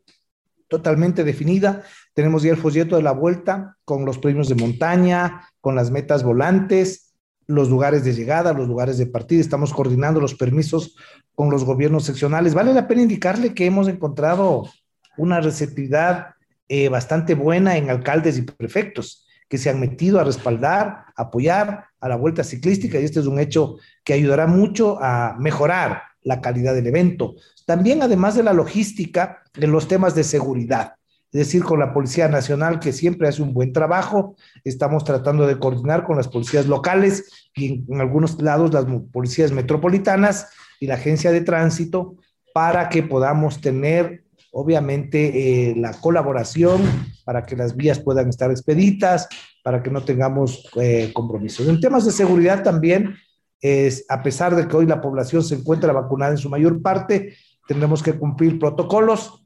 totalmente 0.67 1.23
definida. 1.23 1.85
Tenemos 2.15 2.43
ya 2.43 2.51
el 2.51 2.57
folleto 2.57 2.97
de 2.97 3.03
la 3.03 3.13
vuelta 3.13 3.77
con 3.85 4.05
los 4.05 4.19
premios 4.19 4.49
de 4.49 4.57
montaña, 4.57 5.49
con 5.61 5.77
las 5.77 5.93
metas 5.93 6.25
volantes, 6.25 7.15
los 7.47 7.69
lugares 7.69 8.05
de 8.05 8.13
llegada, 8.13 8.53
los 8.53 8.67
lugares 8.67 8.99
de 8.99 9.07
partida. 9.07 9.41
Estamos 9.41 9.73
coordinando 9.73 10.21
los 10.21 10.35
permisos 10.35 10.97
con 11.37 11.51
los 11.51 11.65
gobiernos 11.65 12.05
seccionales. 12.05 12.55
Vale 12.55 12.75
la 12.75 12.89
pena 12.89 13.03
indicarle 13.03 13.55
que 13.55 13.67
hemos 13.67 13.87
encontrado 13.87 14.69
una 15.17 15.41
receptividad 15.41 16.35
eh, 16.69 16.89
bastante 16.89 17.35
buena 17.35 17.77
en 17.77 17.89
alcaldes 17.89 18.37
y 18.37 18.43
prefectos 18.43 19.29
que 19.49 19.59
se 19.59 19.71
han 19.71 19.79
metido 19.79 20.19
a 20.19 20.25
respaldar, 20.25 21.05
apoyar 21.15 21.85
a 22.05 22.09
la 22.09 22.17
vuelta 22.17 22.45
ciclística 22.45 23.01
y 23.01 23.05
este 23.05 23.21
es 23.21 23.27
un 23.27 23.39
hecho 23.39 23.79
que 24.05 24.13
ayudará 24.13 24.47
mucho 24.47 24.99
a 25.01 25.37
mejorar 25.39 26.03
la 26.23 26.43
calidad 26.43 26.75
del 26.75 26.87
evento. 26.87 27.35
También, 27.65 28.03
además 28.03 28.35
de 28.35 28.43
la 28.43 28.53
logística, 28.53 29.43
en 29.55 29.73
los 29.73 29.89
temas 29.89 30.15
de 30.15 30.23
seguridad, 30.23 30.97
es 31.33 31.47
decir, 31.47 31.65
con 31.65 31.81
la 31.81 31.95
Policía 31.95 32.29
Nacional, 32.29 32.79
que 32.79 32.93
siempre 32.93 33.27
hace 33.27 33.41
un 33.41 33.55
buen 33.55 33.73
trabajo, 33.73 34.37
estamos 34.65 35.03
tratando 35.03 35.47
de 35.47 35.59
coordinar 35.59 36.05
con 36.05 36.19
las 36.19 36.29
policías 36.29 36.67
locales 36.67 37.49
y 37.55 37.69
en, 37.69 37.87
en 37.89 38.01
algunos 38.03 38.41
lados 38.41 38.75
las 38.75 38.85
policías 39.11 39.51
metropolitanas 39.51 40.49
y 40.81 40.87
la 40.87 40.95
agencia 40.95 41.33
de 41.33 41.41
tránsito 41.41 42.17
para 42.53 42.91
que 42.91 43.03
podamos 43.03 43.63
tener 43.63 44.24
obviamente 44.55 45.71
eh, 45.71 45.75
la 45.77 45.93
colaboración 45.93 46.81
para 47.25 47.45
que 47.45 47.57
las 47.57 47.75
vías 47.75 47.99
puedan 47.99 48.29
estar 48.29 48.51
expeditas, 48.51 49.29
para 49.65 49.83
que 49.83 49.91
no 49.91 50.05
tengamos 50.05 50.71
eh, 50.81 51.11
compromisos. 51.13 51.67
En 51.69 51.81
temas 51.81 52.05
de 52.05 52.13
seguridad 52.13 52.63
también, 52.63 53.17
es, 53.61 54.05
a 54.09 54.23
pesar 54.23 54.55
de 54.55 54.69
que 54.69 54.77
hoy 54.77 54.87
la 54.87 55.01
población 55.01 55.43
se 55.43 55.57
encuentra 55.57 55.93
vacunada 55.93 56.33
en 56.33 56.39
su 56.39 56.49
mayor 56.49 56.81
parte, 56.81 57.35
tendremos 57.67 58.03
que 58.03 58.13
cumplir 58.13 58.59
protocolos 58.59 59.45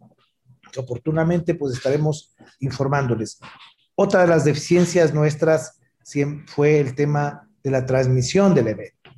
que 0.71 0.81
oportunamente 0.81 1.55
pues 1.55 1.75
estaremos 1.75 2.37
informándoles. 2.61 3.39
Otra 3.95 4.23
de 4.23 4.29
las 4.29 4.45
deficiencias 4.45 5.15
nuestras 5.15 5.81
fue 6.47 6.81
el 6.81 6.95
tema 6.95 7.49
de 7.63 7.71
la 7.71 7.87
transmisión 7.87 8.55
del 8.55 8.69
evento. 8.69 9.11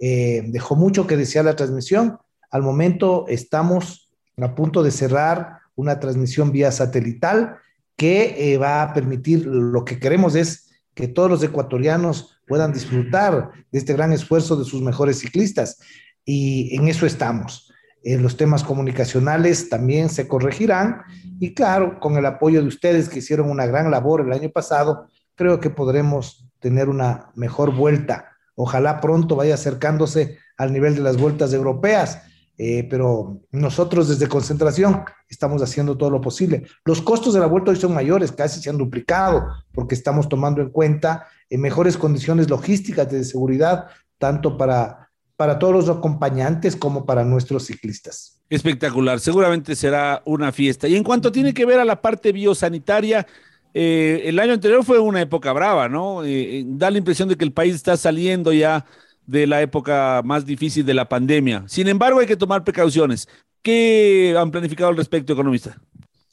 Eh, 0.00 0.42
dejó 0.46 0.74
mucho 0.76 1.06
que 1.06 1.16
desear 1.16 1.44
la 1.44 1.56
transmisión. 1.56 2.18
Al 2.50 2.62
momento 2.62 3.26
estamos 3.28 4.07
a 4.44 4.54
punto 4.54 4.82
de 4.82 4.90
cerrar 4.90 5.60
una 5.74 6.00
transmisión 6.00 6.52
vía 6.52 6.72
satelital 6.72 7.56
que 7.96 8.52
eh, 8.52 8.58
va 8.58 8.82
a 8.82 8.92
permitir, 8.94 9.46
lo 9.46 9.84
que 9.84 9.98
queremos 9.98 10.34
es 10.34 10.70
que 10.94 11.08
todos 11.08 11.30
los 11.30 11.42
ecuatorianos 11.42 12.40
puedan 12.46 12.72
disfrutar 12.72 13.50
de 13.70 13.78
este 13.78 13.92
gran 13.92 14.12
esfuerzo 14.12 14.56
de 14.56 14.64
sus 14.64 14.82
mejores 14.82 15.18
ciclistas. 15.20 15.78
Y 16.24 16.74
en 16.76 16.88
eso 16.88 17.06
estamos. 17.06 17.72
En 18.02 18.22
los 18.22 18.36
temas 18.36 18.64
comunicacionales 18.64 19.68
también 19.68 20.08
se 20.08 20.28
corregirán 20.28 21.02
y 21.40 21.54
claro, 21.54 22.00
con 22.00 22.16
el 22.16 22.26
apoyo 22.26 22.60
de 22.60 22.68
ustedes 22.68 23.08
que 23.08 23.20
hicieron 23.20 23.50
una 23.50 23.66
gran 23.66 23.90
labor 23.90 24.22
el 24.22 24.32
año 24.32 24.50
pasado, 24.50 25.06
creo 25.34 25.60
que 25.60 25.70
podremos 25.70 26.48
tener 26.58 26.88
una 26.88 27.30
mejor 27.34 27.74
vuelta. 27.74 28.32
Ojalá 28.54 29.00
pronto 29.00 29.36
vaya 29.36 29.54
acercándose 29.54 30.38
al 30.56 30.72
nivel 30.72 30.96
de 30.96 31.02
las 31.02 31.16
vueltas 31.16 31.52
europeas 31.52 32.22
eh, 32.60 32.86
pero 32.90 33.40
nosotros 33.52 34.08
desde 34.08 34.26
concentración 34.26 35.04
estamos 35.28 35.62
haciendo 35.62 35.96
todo 35.96 36.10
lo 36.10 36.20
posible. 36.20 36.64
Los 36.84 37.00
costos 37.00 37.32
de 37.32 37.40
la 37.40 37.46
vuelta 37.46 37.70
hoy 37.70 37.76
son 37.76 37.94
mayores, 37.94 38.32
casi 38.32 38.60
se 38.60 38.68
han 38.68 38.76
duplicado, 38.76 39.46
porque 39.72 39.94
estamos 39.94 40.28
tomando 40.28 40.60
en 40.60 40.70
cuenta 40.70 41.28
en 41.48 41.60
mejores 41.60 41.96
condiciones 41.96 42.50
logísticas 42.50 43.08
de 43.10 43.22
seguridad, 43.22 43.86
tanto 44.18 44.58
para, 44.58 45.08
para 45.36 45.60
todos 45.60 45.72
los 45.72 45.96
acompañantes 45.96 46.74
como 46.74 47.06
para 47.06 47.24
nuestros 47.24 47.64
ciclistas. 47.66 48.40
Espectacular, 48.50 49.20
seguramente 49.20 49.76
será 49.76 50.20
una 50.24 50.50
fiesta. 50.50 50.88
Y 50.88 50.96
en 50.96 51.04
cuanto 51.04 51.30
tiene 51.30 51.54
que 51.54 51.64
ver 51.64 51.78
a 51.78 51.84
la 51.84 52.02
parte 52.02 52.32
biosanitaria, 52.32 53.24
eh, 53.72 54.22
el 54.24 54.38
año 54.40 54.54
anterior 54.54 54.84
fue 54.84 54.98
una 54.98 55.20
época 55.20 55.52
brava, 55.52 55.88
¿no? 55.88 56.24
Eh, 56.24 56.64
da 56.66 56.90
la 56.90 56.98
impresión 56.98 57.28
de 57.28 57.36
que 57.36 57.44
el 57.44 57.52
país 57.52 57.76
está 57.76 57.96
saliendo 57.96 58.52
ya 58.52 58.84
de 59.28 59.46
la 59.46 59.60
época 59.60 60.22
más 60.24 60.46
difícil 60.46 60.86
de 60.86 60.94
la 60.94 61.06
pandemia. 61.06 61.64
Sin 61.66 61.86
embargo, 61.86 62.18
hay 62.18 62.26
que 62.26 62.36
tomar 62.36 62.64
precauciones. 62.64 63.28
¿Qué 63.62 64.34
han 64.36 64.50
planificado 64.50 64.88
al 64.88 64.96
respecto, 64.96 65.34
economista? 65.34 65.78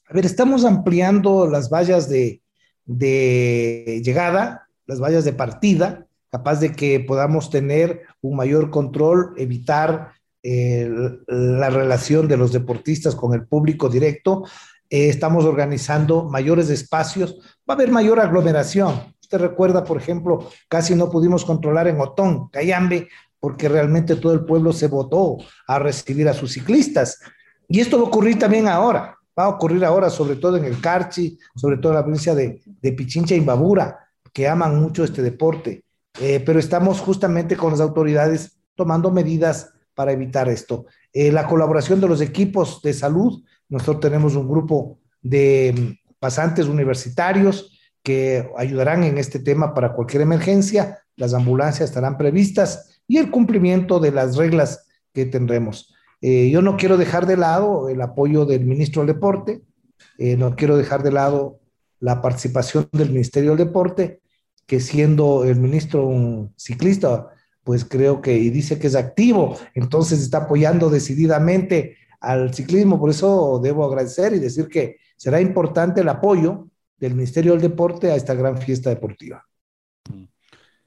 A 0.08 0.14
ver, 0.14 0.26
estamos 0.26 0.64
ampliando 0.64 1.46
las 1.46 1.70
vallas 1.70 2.08
de, 2.08 2.42
llegada, 2.88 4.70
las 4.86 5.02
vallas 5.02 5.26
de 5.26 5.34
partida, 5.34 6.08
capaz 6.32 6.62
de 6.62 6.72
que 6.72 7.02
podamos 7.02 7.50
tener 7.50 8.04
un 8.22 8.38
mayor 8.38 8.70
control, 8.70 9.34
evitar 9.36 10.14
eh, 10.42 10.90
la 11.28 11.70
relación 11.70 12.30
de 12.30 12.38
los 12.38 12.54
deportistas 12.54 13.14
con 13.14 13.34
el 13.34 13.46
público 13.46 13.90
directo. 13.90 14.46
Eh, 14.90 15.10
estamos 15.10 15.44
organizando 15.44 16.30
mayores 16.30 16.70
espacios, 16.70 17.40
va 17.70 17.74
a 17.74 17.78
haber 17.78 17.92
mayor 17.92 18.22
aglomeración. 18.22 19.15
Usted 19.26 19.40
recuerda, 19.40 19.84
por 19.84 19.98
ejemplo, 19.98 20.48
casi 20.68 20.94
no 20.94 21.10
pudimos 21.10 21.44
controlar 21.44 21.88
en 21.88 22.00
Otón, 22.00 22.48
Cayambe, 22.50 23.10
porque 23.40 23.68
realmente 23.68 24.18
todo 24.18 24.34
el 24.34 24.46
pueblo 24.46 24.72
se 24.72 24.88
votó 24.88 25.38
a 25.66 25.80
recibir 25.80 26.30
a 26.30 26.34
sus 26.36 26.54
ciclistas. 26.54 27.20
Y 27.68 27.80
esto 27.80 27.98
va 27.98 28.04
a 28.04 28.08
ocurrir 28.08 28.38
también 28.38 28.68
ahora, 28.68 29.18
va 29.38 29.46
a 29.46 29.50
ocurrir 29.50 29.84
ahora, 29.84 30.12
sobre 30.12 30.36
todo 30.36 30.58
en 30.58 30.66
el 30.66 30.80
Carchi, 30.80 31.40
sobre 31.56 31.78
todo 31.78 31.94
en 31.94 31.96
la 31.96 32.04
provincia 32.04 32.36
de, 32.36 32.62
Pichincha 32.96 33.34
y 33.34 33.40
Babura, 33.40 33.98
que 34.32 34.48
aman 34.48 34.80
mucho 34.80 35.04
este 35.04 35.24
deporte. 35.24 35.84
Eh, 36.22 36.44
pero 36.46 36.60
estamos 36.60 37.00
justamente 37.00 37.58
con 37.58 37.72
las 37.72 37.82
autoridades 37.82 38.60
tomando 38.76 39.10
medidas 39.10 39.74
para 39.96 40.12
evitar 40.12 40.50
esto. 40.50 40.86
Eh, 41.12 41.32
la 41.32 41.48
colaboración 41.48 42.00
de 42.00 42.08
los 42.08 42.22
equipos 42.22 42.80
de 42.84 42.94
salud, 42.94 43.44
nosotros 43.70 44.02
tenemos 44.02 44.36
un 44.36 44.48
grupo 44.48 45.00
de 45.24 45.74
mm, 45.76 46.14
pasantes 46.20 46.68
universitarios, 46.68 47.75
que 48.06 48.52
ayudarán 48.56 49.04
en 49.04 49.18
este 49.18 49.40
tema 49.40 49.74
para 49.74 49.94
cualquier 49.94 50.22
emergencia. 50.22 51.00
Las 51.16 51.34
ambulancias 51.34 51.90
estarán 51.90 52.20
previstas 52.20 53.02
y 53.08 53.18
el 53.18 53.32
cumplimiento 53.32 54.00
de 54.00 54.12
las 54.12 54.38
reglas 54.38 54.86
que 55.12 55.26
tendremos. 55.26 55.92
Eh, 56.22 56.52
yo 56.52 56.62
no 56.62 56.78
quiero 56.78 56.98
dejar 56.98 57.26
de 57.26 57.36
lado 57.36 57.90
el 57.90 58.00
apoyo 58.02 58.46
del 58.46 58.64
ministro 58.64 59.02
del 59.02 59.16
Deporte, 59.16 59.64
eh, 60.20 60.38
no 60.38 60.56
quiero 60.56 60.78
dejar 60.78 61.02
de 61.02 61.12
lado 61.12 61.60
la 62.00 62.22
participación 62.22 62.88
del 62.92 63.10
Ministerio 63.10 63.56
del 63.56 63.66
Deporte, 63.68 64.22
que 64.68 64.80
siendo 64.80 65.44
el 65.44 65.60
ministro 65.60 66.06
un 66.06 66.54
ciclista, 66.58 67.30
pues 67.64 67.86
creo 67.86 68.22
que, 68.22 68.38
y 68.38 68.52
dice 68.52 68.78
que 68.78 68.86
es 68.86 68.96
activo, 68.96 69.58
entonces 69.74 70.22
está 70.22 70.40
apoyando 70.40 70.92
decididamente 70.92 71.98
al 72.20 72.54
ciclismo, 72.54 73.00
por 73.00 73.10
eso 73.10 73.60
debo 73.64 73.84
agradecer 73.84 74.34
y 74.34 74.40
decir 74.40 74.68
que 74.68 74.98
será 75.18 75.42
importante 75.42 76.02
el 76.02 76.10
apoyo 76.10 76.68
del 76.98 77.16
Ministerio 77.16 77.54
del 77.54 77.62
Deporte 77.62 78.12
a 78.12 78.16
esta 78.16 78.34
gran 78.34 78.58
fiesta 78.58 78.90
deportiva. 78.90 79.46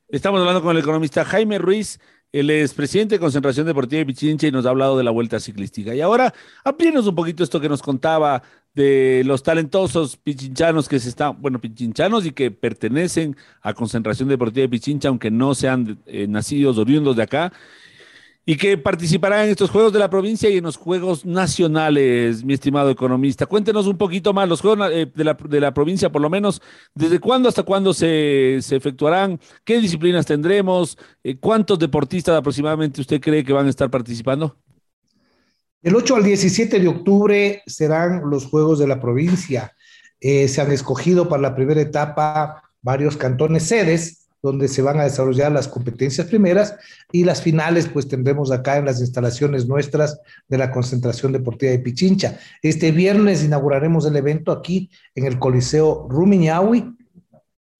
Estamos 0.08 0.40
hablando 0.40 0.62
con 0.62 0.74
el 0.74 0.82
economista 0.82 1.24
Jaime 1.24 1.58
Ruiz, 1.58 2.00
el 2.32 2.50
expresidente 2.50 3.16
de 3.16 3.20
Concentración 3.20 3.66
Deportiva 3.66 3.98
de 3.98 4.06
Pichincha 4.06 4.46
y 4.46 4.50
nos 4.50 4.66
ha 4.66 4.70
hablado 4.70 4.96
de 4.96 5.04
la 5.04 5.10
vuelta 5.10 5.40
ciclística. 5.40 5.94
Y 5.94 6.00
ahora, 6.00 6.32
amplíenos 6.64 7.06
un 7.06 7.14
poquito 7.14 7.44
esto 7.44 7.60
que 7.60 7.68
nos 7.68 7.82
contaba 7.82 8.42
de 8.74 9.22
los 9.24 9.42
talentosos 9.42 10.16
pichinchanos 10.16 10.88
que 10.88 11.00
se 11.00 11.08
están, 11.08 11.40
bueno, 11.40 11.60
pichinchanos 11.60 12.26
y 12.26 12.32
que 12.32 12.50
pertenecen 12.50 13.36
a 13.60 13.74
Concentración 13.74 14.28
Deportiva 14.28 14.62
de 14.62 14.68
Pichincha, 14.68 15.08
aunque 15.08 15.30
no 15.30 15.54
sean 15.54 15.98
eh, 16.06 16.26
nacidos 16.28 16.78
oriundos 16.78 17.16
de 17.16 17.22
acá, 17.22 17.52
y 18.48 18.56
que 18.56 18.78
participará 18.78 19.44
en 19.44 19.50
estos 19.50 19.68
Juegos 19.68 19.92
de 19.92 19.98
la 19.98 20.08
provincia 20.08 20.48
y 20.48 20.56
en 20.56 20.64
los 20.64 20.78
Juegos 20.78 21.26
Nacionales, 21.26 22.42
mi 22.42 22.54
estimado 22.54 22.88
economista. 22.88 23.44
Cuéntenos 23.44 23.86
un 23.86 23.98
poquito 23.98 24.32
más, 24.32 24.48
los 24.48 24.62
Juegos 24.62 24.88
eh, 24.90 25.12
de, 25.14 25.22
la, 25.22 25.34
de, 25.34 25.60
la, 25.60 25.74
provincia, 25.74 26.10
por 26.10 26.22
lo 26.22 26.30
menos, 26.30 26.62
¿desde 26.94 27.20
cuándo 27.20 27.50
hasta 27.50 27.62
cuándo 27.62 27.92
se, 27.92 28.60
se 28.62 28.76
efectuarán? 28.76 29.38
¿Qué 29.64 29.78
disciplinas 29.82 30.24
tendremos? 30.24 30.96
Eh, 31.22 31.36
¿Cuántos 31.38 31.78
deportistas 31.78 32.38
aproximadamente 32.38 33.02
usted 33.02 33.20
cree 33.20 33.44
que 33.44 33.52
van 33.52 33.66
a 33.66 33.68
estar 33.68 33.90
participando? 33.90 34.56
El 35.82 35.94
8 35.94 36.16
al 36.16 36.24
17 36.24 36.80
de 36.80 36.88
octubre 36.88 37.62
serán 37.66 38.30
los 38.30 38.46
Juegos 38.46 38.78
de 38.78 38.86
la 38.86 38.98
provincia. 38.98 39.76
Eh, 40.20 40.48
se 40.48 40.62
han 40.62 40.72
escogido 40.72 41.28
para 41.28 41.42
la 41.42 41.54
primera 41.54 41.82
etapa 41.82 42.62
varios 42.80 43.18
cantones 43.18 43.64
sedes 43.64 44.27
donde 44.42 44.68
se 44.68 44.82
van 44.82 45.00
a 45.00 45.04
desarrollar 45.04 45.52
las 45.52 45.68
competencias 45.68 46.26
primeras 46.26 46.76
y 47.12 47.24
las 47.24 47.42
finales 47.42 47.88
pues 47.88 48.08
tendremos 48.08 48.50
acá 48.52 48.76
en 48.76 48.84
las 48.84 49.00
instalaciones 49.00 49.66
nuestras 49.66 50.20
de 50.48 50.58
la 50.58 50.70
concentración 50.70 51.32
deportiva 51.32 51.72
de 51.72 51.80
Pichincha. 51.80 52.38
Este 52.62 52.92
viernes 52.92 53.44
inauguraremos 53.44 54.06
el 54.06 54.16
evento 54.16 54.52
aquí 54.52 54.90
en 55.14 55.26
el 55.26 55.38
Coliseo 55.38 56.06
Rumiñahui 56.08 56.96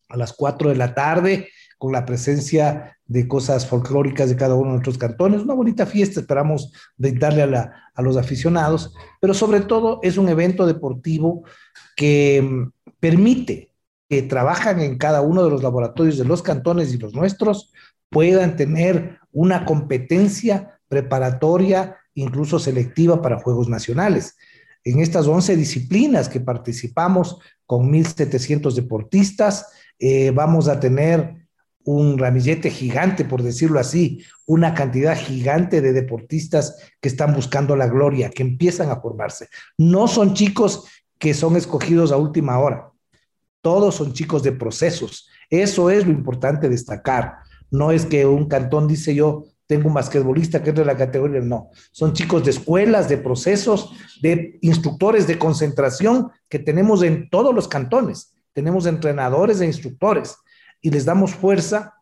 a 0.09 0.17
las 0.17 0.33
4 0.33 0.71
de 0.71 0.77
la 0.77 0.95
tarde 0.95 1.49
con 1.79 1.93
la 1.93 2.05
presencia 2.05 2.97
de 3.07 3.29
cosas 3.29 3.67
folclóricas 3.67 4.29
de 4.29 4.37
cada 4.37 4.55
uno 4.55 4.67
de 4.67 4.73
nuestros 4.73 4.99
cantones. 4.99 5.43
Una 5.43 5.55
bonita 5.55 5.87
fiesta, 5.87 6.21
esperamos 6.21 6.73
darle 6.97 7.43
a, 7.43 7.91
a 7.95 8.03
los 8.03 8.17
aficionados, 8.17 8.95
pero 9.21 9.33
sobre 9.33 9.61
todo 9.61 10.01
es 10.03 10.19
un 10.19 10.29
evento 10.29 10.67
deportivo 10.67 11.45
que 11.97 12.43
mm, 12.43 12.71
permite 12.99 13.68
que 14.09 14.23
trabajan 14.23 14.81
en 14.81 14.97
cada 14.97 15.21
uno 15.21 15.45
de 15.45 15.51
los 15.51 15.63
laboratorios 15.63 16.17
de 16.19 16.25
los 16.25 16.43
cantones 16.43 16.93
y 16.93 16.99
los 16.99 17.15
nuestros 17.15 17.73
puedan 18.11 18.57
tener 18.57 19.19
una 19.33 19.65
competencia 19.65 20.81
preparatoria, 20.89 21.97
incluso 22.15 22.59
selectiva 22.59 23.21
para 23.21 23.41
Juegos 23.41 23.69
Nacionales. 23.69 24.37
En 24.83 25.01
estas 25.01 25.27
11 25.27 25.57
disciplinas 25.57 26.29
que 26.31 26.41
participamos 26.41 27.39
con 27.67 27.93
1.700 27.93 28.75
deportistas, 28.75 29.67
eh, 29.99 30.31
vamos 30.31 30.69
a 30.69 30.81
tener 30.81 31.47
un 31.85 32.19
ramillete 32.19 32.71
gigante, 32.71 33.25
por 33.25 33.43
decirlo 33.43 33.79
así, 33.79 34.25
una 34.47 34.75
cantidad 34.75 35.17
gigante 35.17 35.81
de 35.81 35.93
deportistas 35.93 36.77
que 37.01 37.09
están 37.09 37.35
buscando 37.35 37.77
la 37.77 37.89
gloria, 37.89 38.31
que 38.31 38.43
empiezan 38.43 38.91
a 38.91 39.01
formarse. 39.01 39.49
No 39.77 40.09
son 40.09 40.35
chicos 40.35 40.85
que 41.19 41.35
son 41.35 41.57
escogidos 41.57 42.13
a 42.13 42.17
última 42.17 42.59
hora 42.59 42.93
todos 43.61 43.97
son 43.97 44.13
chicos 44.13 44.43
de 44.43 44.53
procesos. 44.53 45.29
Eso 45.51 45.91
es 45.91 46.07
lo 46.07 46.13
importante 46.13 46.69
destacar. 46.69 47.39
No 47.71 47.93
es 47.93 48.07
que 48.07 48.27
un 48.27 48.47
cantón 48.49 48.89
dice 48.89 49.15
yo 49.15 49.45
tengo 49.69 49.89
un 49.89 49.95
basquetbolista 49.95 50.63
que 50.63 50.71
es 50.71 50.77
de 50.77 50.85
la 50.85 50.97
categoría, 50.97 51.41
no. 51.41 51.71
Son 51.93 52.15
chicos 52.15 52.43
de 52.45 52.51
escuelas, 52.53 53.09
de 53.09 53.19
procesos, 53.19 53.93
de 54.23 54.59
instructores 54.63 55.27
de 55.27 55.39
concentración 55.39 56.31
que 56.49 56.59
tenemos 56.59 57.03
en 57.03 57.29
todos 57.29 57.55
los 57.55 57.69
cantones. 57.69 58.35
Tenemos 58.55 58.87
entrenadores 58.87 59.61
e 59.61 59.67
instructores 59.67 60.37
y 60.81 60.91
les 60.91 61.05
damos 61.05 61.35
fuerza 61.35 61.95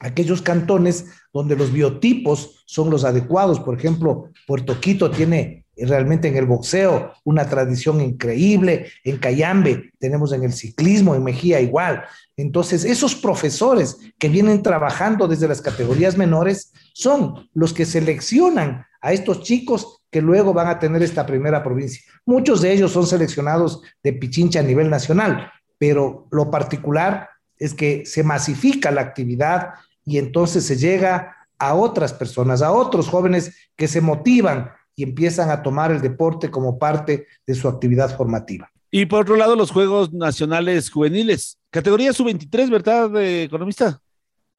a 0.00 0.06
aquellos 0.06 0.40
cantones 0.40 1.06
donde 1.34 1.54
los 1.54 1.70
biotipos 1.70 2.64
son 2.64 2.88
los 2.88 3.04
adecuados. 3.04 3.60
Por 3.60 3.78
ejemplo, 3.78 4.30
Puerto 4.46 4.80
Quito 4.80 5.10
tiene 5.10 5.61
realmente 5.76 6.28
en 6.28 6.36
el 6.36 6.46
boxeo, 6.46 7.12
una 7.24 7.48
tradición 7.48 8.00
increíble, 8.00 8.90
en 9.04 9.18
Cayambe 9.18 9.92
tenemos 9.98 10.32
en 10.32 10.44
el 10.44 10.52
ciclismo, 10.52 11.14
en 11.14 11.24
Mejía 11.24 11.60
igual. 11.60 12.04
Entonces, 12.36 12.84
esos 12.84 13.14
profesores 13.14 13.98
que 14.18 14.28
vienen 14.28 14.62
trabajando 14.62 15.28
desde 15.28 15.48
las 15.48 15.62
categorías 15.62 16.16
menores 16.16 16.72
son 16.92 17.48
los 17.54 17.72
que 17.72 17.86
seleccionan 17.86 18.86
a 19.00 19.12
estos 19.12 19.42
chicos 19.42 20.02
que 20.10 20.20
luego 20.20 20.52
van 20.52 20.68
a 20.68 20.78
tener 20.78 21.02
esta 21.02 21.24
primera 21.24 21.62
provincia. 21.62 22.02
Muchos 22.26 22.60
de 22.60 22.72
ellos 22.72 22.92
son 22.92 23.06
seleccionados 23.06 23.82
de 24.02 24.12
Pichincha 24.12 24.60
a 24.60 24.62
nivel 24.62 24.90
nacional, 24.90 25.50
pero 25.78 26.28
lo 26.30 26.50
particular 26.50 27.30
es 27.56 27.74
que 27.74 28.04
se 28.04 28.22
masifica 28.22 28.90
la 28.90 29.00
actividad 29.00 29.70
y 30.04 30.18
entonces 30.18 30.64
se 30.64 30.76
llega 30.76 31.36
a 31.58 31.74
otras 31.74 32.12
personas, 32.12 32.60
a 32.60 32.72
otros 32.72 33.08
jóvenes 33.08 33.54
que 33.76 33.88
se 33.88 34.00
motivan 34.00 34.70
y 34.94 35.04
empiezan 35.04 35.50
a 35.50 35.62
tomar 35.62 35.90
el 35.90 36.00
deporte 36.00 36.50
como 36.50 36.78
parte 36.78 37.26
de 37.46 37.54
su 37.54 37.68
actividad 37.68 38.16
formativa. 38.16 38.70
Y 38.90 39.06
por 39.06 39.22
otro 39.22 39.36
lado, 39.36 39.56
los 39.56 39.70
Juegos 39.70 40.12
Nacionales 40.12 40.90
Juveniles, 40.90 41.58
categoría 41.70 42.12
sub-23, 42.12 42.70
¿verdad, 42.70 43.22
economista? 43.22 44.00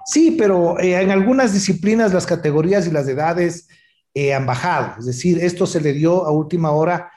Sí, 0.06 0.36
pero 0.38 0.80
eh, 0.80 1.00
en 1.00 1.12
algunas 1.12 1.54
disciplinas 1.54 2.14
las 2.14 2.26
categorías 2.26 2.88
y 2.88 2.92
las 2.92 3.08
edades 3.08 3.68
eh, 4.14 4.34
han 4.34 4.46
bajado. 4.46 4.96
Es 5.00 5.06
decir, 5.06 5.40
esto 5.40 5.66
se 5.66 5.82
le 5.82 5.94
dio 5.94 6.26
a 6.26 6.32
última 6.32 6.72
hora 6.72 7.12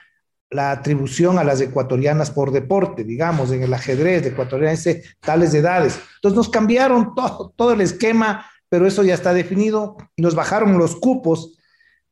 la 0.51 0.71
atribución 0.71 1.39
a 1.39 1.45
las 1.45 1.61
ecuatorianas 1.61 2.31
por 2.31 2.53
deporte, 2.53 3.03
digamos, 3.03 3.51
en 3.51 3.63
el 3.63 3.75
ajedrez 3.75 4.23
de 4.23 4.29
ecuatorianas, 4.29 4.87
tales 5.21 5.53
edades. 5.55 5.99
Entonces 6.17 6.37
nos 6.37 6.49
cambiaron 6.49 7.15
todo, 7.15 7.53
todo 7.57 7.73
el 7.73 7.81
esquema, 7.81 8.47
pero 8.69 8.87
eso 8.87 9.03
ya 9.03 9.15
está 9.15 9.33
definido 9.33 9.97
y 10.15 10.23
nos 10.23 10.35
bajaron 10.35 10.79
los 10.79 10.97
cupos 10.97 11.59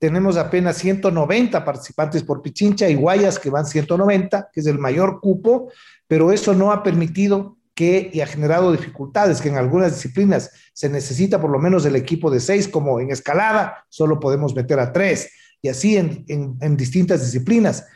tenemos 0.05 0.37
apenas 0.37 0.77
190 0.77 1.64
participantes 1.64 2.23
por 2.23 2.43
Pichincha 2.43 2.90
y 2.90 2.95
Guayas 2.95 3.38
que 3.38 3.49
van 3.49 3.64
190, 3.64 4.51
que 4.53 4.61
es 4.61 4.67
el 4.67 4.79
mayor 4.79 5.19
cupo, 5.23 5.73
pero 6.07 6.31
eso 6.31 6.53
no 6.53 6.73
ha 6.73 6.83
permitido 6.83 7.57
que 7.75 8.11
y 8.12 8.21
ha 8.21 8.27
generado 8.27 8.71
dificultades, 8.71 9.40
que 9.40 9.49
en 9.49 9.57
algunas 9.57 9.95
disciplinas 9.95 10.51
se 10.75 10.90
necesita 10.90 11.40
por 11.40 11.49
lo 11.49 11.59
menos 11.59 11.87
el 11.87 11.97
equipo 11.97 12.31
de 12.31 12.40
seis, 12.40 12.69
como 12.69 13.01
en 13.01 13.12
escalada, 13.12 13.87
solo 13.88 14.21
podemos 14.21 14.55
meter 14.55 14.79
a 14.79 14.93
tres, 14.93 15.31
y 15.62 15.71
así 15.71 15.97
en, 15.97 16.27
en, 16.29 16.77
distintas 16.77 17.23
disciplinas. 17.23 17.87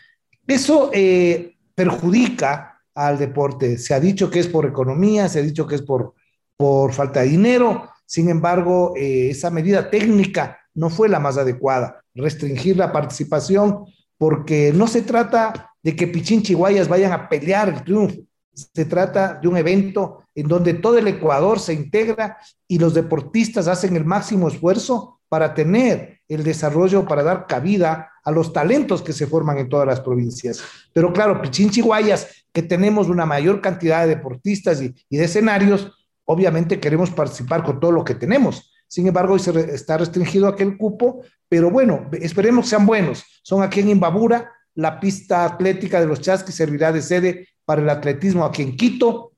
Eso 0.47 0.91
eh, 0.95 1.59
perjudica 1.75 2.81
al 2.95 3.19
deporte. 3.19 3.77
Se 3.77 3.93
ha 3.93 4.01
dicho 4.01 4.31
que 4.31 4.41
es 4.41 4.47
por 4.47 4.65
economía, 4.65 5.29
se 5.29 5.41
ha 5.41 5.43
dicho 5.43 5.67
que 5.67 5.75
es 5.75 5.83
por, 5.83 6.15
por 6.57 6.95
falta 6.95 7.21
de 7.21 7.29
dinero, 7.29 7.91
sin 8.07 8.31
embargo, 8.31 8.95
eh, 8.97 9.29
esa 9.29 9.51
medida 9.51 9.91
técnica 9.91 10.59
no 10.79 10.91
fue 10.91 11.09
la 11.09 11.19
más 11.19 11.37
adecuada, 11.37 12.03
restringir 12.15 12.77
la 12.77 12.93
participación, 12.93 13.85
porque 14.17 14.73
no 14.73 14.87
se 14.87 15.03
trata 15.03 15.73
de 15.83 15.97
que 15.97 16.07
Pichincha 16.07 16.53
y 16.53 16.55
Guayas 16.55 16.89
vayan 16.89 17.13
a 17.13 17.29
pelear 17.29 17.69
el 17.69 17.83
triunfo, 17.83 18.21
se 18.53 18.85
trata 18.85 19.35
de 19.35 19.49
un 19.49 19.57
evento 19.57 20.25
en 20.35 20.47
donde 20.47 20.75
todo 20.75 20.99
el 20.99 21.09
Ecuador 21.09 21.59
se 21.59 21.75
integra 21.75 22.39
y 22.69 22.79
los 22.79 22.95
deportistas 22.95 23.67
hacen 23.67 23.97
el 23.97 24.05
máximo 24.05 24.47
esfuerzo 24.49 25.21
para 25.29 25.53
tener 25.53 26.21
el 26.29 26.45
desarrollo, 26.45 27.07
para 27.07 27.25
dar 27.25 27.47
cabida 27.47 28.13
a 28.23 28.31
los 28.31 28.53
talentos 28.53 29.03
que 29.03 29.13
se 29.13 29.27
forman 29.27 29.59
en 29.59 29.69
todas 29.69 29.87
las 29.87 30.01
provincias. 30.01 30.63
Pero 30.93 31.13
claro, 31.13 31.41
Pichincha 31.43 31.81
y 31.81 31.83
Guayas, 31.83 32.47
que 32.53 32.63
tenemos 32.63 33.09
una 33.09 33.27
mayor 33.27 33.61
cantidad 33.61 34.03
de 34.03 34.15
deportistas 34.15 34.81
y, 34.81 34.95
y 35.11 35.17
de 35.17 35.25
escenarios, 35.25 35.93
obviamente 36.25 36.79
queremos 36.79 37.11
participar 37.11 37.65
con 37.65 37.81
todo 37.81 37.91
lo 37.91 38.05
que 38.05 38.15
tenemos 38.15 38.71
sin 38.89 39.07
embargo, 39.07 39.35
hoy 39.35 39.41
se 39.41 39.51
está 39.75 39.99
restringido 39.99 40.49
aquel 40.49 40.79
cupo, 40.79 41.23
pero 41.49 41.71
bueno, 41.71 42.09
esperemos 42.13 42.65
que 42.65 42.71
sean 42.71 42.87
buenos. 42.87 43.23
Son 43.43 43.63
aquí 43.63 43.81
en 43.81 43.91
Imbabura, 43.91 44.51
la 44.75 44.99
pista 44.99 45.45
atlética 45.45 46.01
de 46.01 46.07
los 46.07 46.23
Chasquis 46.23 46.55
servirá 46.55 46.91
de 46.91 47.03
sede 47.03 47.49
para 47.67 47.83
el 47.83 47.91
atletismo 47.91 48.45
aquí 48.45 48.63
en 48.63 48.77
Quito. 48.77 49.33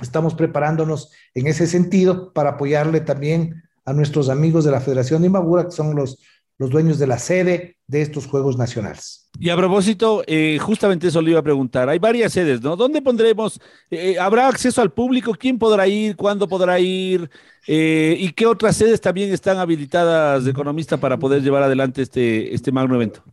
Estamos 0.00 0.34
preparándonos 0.34 1.12
en 1.34 1.46
ese 1.46 1.66
sentido 1.68 2.32
para 2.32 2.50
apoyarle 2.50 3.00
también 3.00 3.62
a 3.84 3.92
nuestros 3.92 4.28
amigos 4.28 4.64
de 4.64 4.72
la 4.72 4.80
Federación 4.80 5.22
de 5.22 5.26
Imbabura, 5.26 5.66
que 5.66 5.70
son 5.70 5.94
los, 5.94 6.18
los 6.60 6.68
dueños 6.68 6.98
de 6.98 7.06
la 7.06 7.18
sede 7.18 7.78
de 7.86 8.02
estos 8.02 8.26
Juegos 8.26 8.58
Nacionales. 8.58 9.30
Y 9.38 9.48
a 9.48 9.56
propósito, 9.56 10.22
eh, 10.26 10.58
justamente 10.60 11.08
eso 11.08 11.22
le 11.22 11.30
iba 11.30 11.40
a 11.40 11.42
preguntar. 11.42 11.88
Hay 11.88 11.98
varias 11.98 12.34
sedes, 12.34 12.60
¿no? 12.60 12.76
¿Dónde 12.76 13.00
pondremos? 13.00 13.58
Eh, 13.90 14.18
¿Habrá 14.18 14.46
acceso 14.46 14.82
al 14.82 14.92
público? 14.92 15.32
¿Quién 15.32 15.58
podrá 15.58 15.88
ir? 15.88 16.16
¿Cuándo 16.16 16.46
podrá 16.46 16.78
ir? 16.78 17.30
Eh, 17.66 18.14
¿Y 18.18 18.32
qué 18.32 18.44
otras 18.44 18.76
sedes 18.76 19.00
también 19.00 19.32
están 19.32 19.56
habilitadas 19.56 20.44
de 20.44 20.50
economista 20.50 20.98
para 20.98 21.16
poder 21.16 21.40
llevar 21.40 21.62
adelante 21.62 22.02
este, 22.02 22.54
este 22.54 22.70
magno 22.70 22.94
evento? 22.94 23.24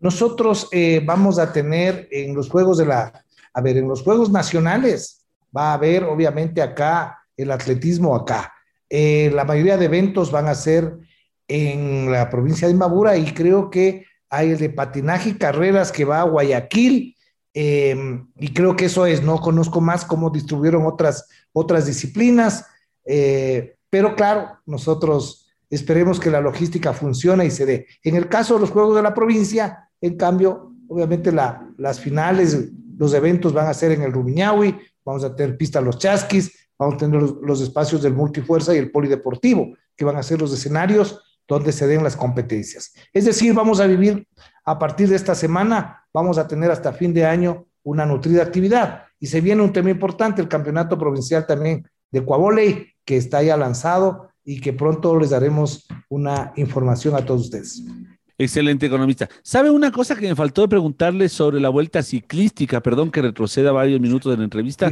Nosotros 0.00 0.68
vamos 1.04 1.38
a 1.38 1.52
tener 1.52 2.08
en 2.10 2.34
los 2.34 2.48
Juegos 2.48 2.78
de 2.78 2.86
la, 2.86 3.12
a 3.54 3.60
ver, 3.60 3.76
en 3.76 3.86
los 3.86 4.02
Juegos 4.02 4.28
Nacionales 4.32 5.24
va 5.56 5.70
a 5.70 5.74
haber 5.74 6.02
obviamente 6.02 6.60
acá 6.60 7.20
el 7.36 7.52
atletismo 7.52 8.16
acá. 8.16 8.52
la 8.90 9.44
mayoría 9.44 9.76
de 9.76 9.84
eventos 9.84 10.32
van 10.32 10.48
a 10.48 10.56
ser 10.56 10.98
en 11.52 12.10
la 12.10 12.30
provincia 12.30 12.66
de 12.66 12.72
Mabura 12.72 13.14
y 13.18 13.26
creo 13.34 13.68
que 13.68 14.06
hay 14.30 14.52
el 14.52 14.58
de 14.58 14.70
patinaje 14.70 15.30
y 15.30 15.34
carreras 15.34 15.92
que 15.92 16.06
va 16.06 16.22
a 16.22 16.24
Guayaquil. 16.24 17.14
Em, 17.52 18.26
y 18.36 18.54
creo 18.54 18.74
que 18.74 18.86
eso 18.86 19.04
es, 19.04 19.22
no 19.22 19.38
conozco 19.38 19.82
más 19.82 20.06
cómo 20.06 20.30
distribuyeron 20.30 20.86
otras, 20.86 21.28
otras 21.52 21.84
disciplinas, 21.84 22.64
eh, 23.04 23.76
pero 23.90 24.16
claro, 24.16 24.60
nosotros 24.64 25.46
esperemos 25.68 26.18
que 26.18 26.30
la 26.30 26.40
logística 26.40 26.94
funcione 26.94 27.44
y 27.44 27.50
se 27.50 27.66
dé. 27.66 27.86
En 28.02 28.16
el 28.16 28.30
caso 28.30 28.54
de 28.54 28.60
los 28.60 28.70
Juegos 28.70 28.96
de 28.96 29.02
la 29.02 29.12
provincia, 29.12 29.90
en 30.00 30.16
cambio, 30.16 30.72
obviamente 30.88 31.30
la, 31.32 31.70
las 31.76 32.00
finales, 32.00 32.70
los 32.96 33.12
eventos 33.12 33.52
van 33.52 33.66
a 33.66 33.74
ser 33.74 33.92
en 33.92 34.00
el 34.00 34.12
Rumiñahui, 34.12 34.78
vamos 35.04 35.22
a 35.24 35.36
tener 35.36 35.58
pista 35.58 35.82
Los 35.82 35.98
Chasquis, 35.98 36.70
vamos 36.78 36.94
a 36.94 36.98
tener 36.98 37.20
los, 37.20 37.36
los 37.42 37.60
espacios 37.60 38.00
del 38.00 38.14
multifuerza 38.14 38.74
y 38.74 38.78
el 38.78 38.90
polideportivo, 38.90 39.76
que 39.94 40.06
van 40.06 40.16
a 40.16 40.22
ser 40.22 40.40
los 40.40 40.54
escenarios 40.54 41.20
donde 41.48 41.72
se 41.72 41.86
den 41.86 42.02
las 42.02 42.16
competencias. 42.16 42.92
Es 43.12 43.24
decir, 43.24 43.54
vamos 43.54 43.80
a 43.80 43.86
vivir 43.86 44.26
a 44.64 44.78
partir 44.78 45.08
de 45.08 45.16
esta 45.16 45.34
semana, 45.34 46.04
vamos 46.12 46.38
a 46.38 46.46
tener 46.46 46.70
hasta 46.70 46.92
fin 46.92 47.12
de 47.12 47.24
año 47.24 47.66
una 47.82 48.06
nutrida 48.06 48.42
actividad. 48.42 49.04
Y 49.18 49.26
se 49.26 49.40
viene 49.40 49.62
un 49.62 49.72
tema 49.72 49.90
importante, 49.90 50.40
el 50.40 50.48
campeonato 50.48 50.98
provincial 50.98 51.46
también 51.46 51.86
de 52.10 52.24
Coavoley, 52.24 52.88
que 53.04 53.16
está 53.16 53.42
ya 53.42 53.56
lanzado 53.56 54.30
y 54.44 54.60
que 54.60 54.72
pronto 54.72 55.18
les 55.18 55.30
daremos 55.30 55.86
una 56.08 56.52
información 56.56 57.14
a 57.14 57.24
todos 57.24 57.42
ustedes. 57.42 57.82
Excelente 58.38 58.86
economista. 58.86 59.28
¿Sabe 59.42 59.70
una 59.70 59.92
cosa 59.92 60.16
que 60.16 60.28
me 60.28 60.34
faltó 60.34 60.62
de 60.62 60.68
preguntarle 60.68 61.28
sobre 61.28 61.60
la 61.60 61.68
vuelta 61.68 62.02
ciclística? 62.02 62.80
Perdón 62.80 63.10
que 63.10 63.22
retroceda 63.22 63.72
varios 63.72 64.00
minutos 64.00 64.32
de 64.32 64.38
la 64.38 64.44
entrevista. 64.44 64.90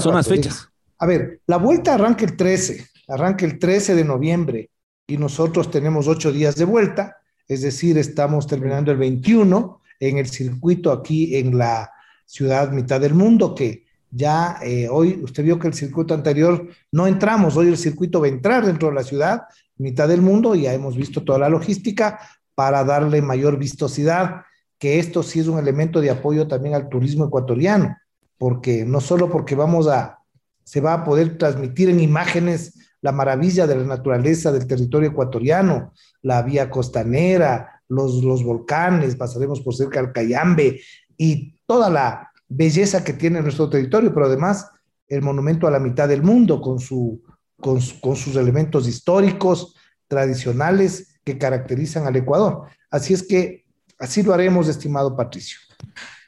Son 0.00 0.14
las 0.14 0.26
fechas. 0.26 0.68
A 0.98 1.06
ver, 1.06 1.40
la 1.46 1.58
vuelta 1.58 1.94
arranca 1.94 2.24
el 2.24 2.36
13, 2.36 2.86
arranca 3.06 3.44
el 3.44 3.58
13 3.58 3.94
de 3.94 4.04
noviembre 4.04 4.70
y 5.08 5.16
nosotros 5.16 5.70
tenemos 5.70 6.06
ocho 6.06 6.30
días 6.30 6.54
de 6.56 6.66
vuelta, 6.66 7.16
es 7.48 7.62
decir, 7.62 7.96
estamos 7.96 8.46
terminando 8.46 8.92
el 8.92 8.98
21 8.98 9.80
en 10.00 10.18
el 10.18 10.28
circuito 10.28 10.92
aquí 10.92 11.36
en 11.36 11.56
la 11.56 11.90
ciudad 12.26 12.70
mitad 12.70 13.00
del 13.00 13.14
mundo, 13.14 13.54
que 13.54 13.86
ya 14.10 14.58
eh, 14.62 14.86
hoy 14.90 15.18
usted 15.24 15.42
vio 15.42 15.58
que 15.58 15.68
el 15.68 15.74
circuito 15.74 16.12
anterior 16.12 16.68
no 16.92 17.06
entramos, 17.06 17.56
hoy 17.56 17.68
el 17.68 17.78
circuito 17.78 18.20
va 18.20 18.26
a 18.26 18.30
entrar 18.30 18.66
dentro 18.66 18.88
de 18.88 18.94
la 18.94 19.02
ciudad 19.02 19.44
mitad 19.78 20.08
del 20.08 20.20
mundo, 20.20 20.54
ya 20.54 20.74
hemos 20.74 20.94
visto 20.94 21.24
toda 21.24 21.38
la 21.38 21.48
logística 21.48 22.20
para 22.54 22.84
darle 22.84 23.22
mayor 23.22 23.58
vistosidad, 23.58 24.42
que 24.78 24.98
esto 24.98 25.22
sí 25.22 25.40
es 25.40 25.48
un 25.48 25.58
elemento 25.58 26.02
de 26.02 26.10
apoyo 26.10 26.46
también 26.46 26.74
al 26.74 26.90
turismo 26.90 27.24
ecuatoriano, 27.26 27.96
porque 28.36 28.84
no 28.84 29.00
solo 29.00 29.30
porque 29.30 29.54
vamos 29.54 29.88
a, 29.88 30.18
se 30.64 30.82
va 30.82 30.92
a 30.92 31.04
poder 31.04 31.38
transmitir 31.38 31.88
en 31.88 32.00
imágenes 32.00 32.74
la 33.00 33.12
maravilla 33.12 33.66
de 33.66 33.76
la 33.76 33.84
naturaleza 33.84 34.52
del 34.52 34.66
territorio 34.66 35.10
ecuatoriano, 35.10 35.92
la 36.22 36.42
vía 36.42 36.70
costanera, 36.70 37.82
los, 37.88 38.22
los 38.22 38.42
volcanes, 38.42 39.16
pasaremos 39.16 39.60
por 39.60 39.74
cerca 39.74 40.02
del 40.02 40.12
Cayambe 40.12 40.80
y 41.16 41.54
toda 41.66 41.90
la 41.90 42.30
belleza 42.48 43.04
que 43.04 43.12
tiene 43.12 43.40
nuestro 43.40 43.68
territorio, 43.68 44.12
pero 44.12 44.26
además 44.26 44.70
el 45.06 45.22
monumento 45.22 45.66
a 45.66 45.70
la 45.70 45.78
mitad 45.78 46.08
del 46.08 46.22
mundo 46.22 46.60
con, 46.60 46.78
su, 46.78 47.22
con 47.56 47.80
sus 47.80 48.36
elementos 48.36 48.86
históricos, 48.86 49.74
tradicionales 50.08 51.20
que 51.22 51.38
caracterizan 51.38 52.06
al 52.06 52.16
Ecuador. 52.16 52.68
Así 52.90 53.14
es 53.14 53.22
que 53.22 53.66
así 53.98 54.22
lo 54.22 54.32
haremos, 54.32 54.68
estimado 54.68 55.16
Patricio. 55.16 55.58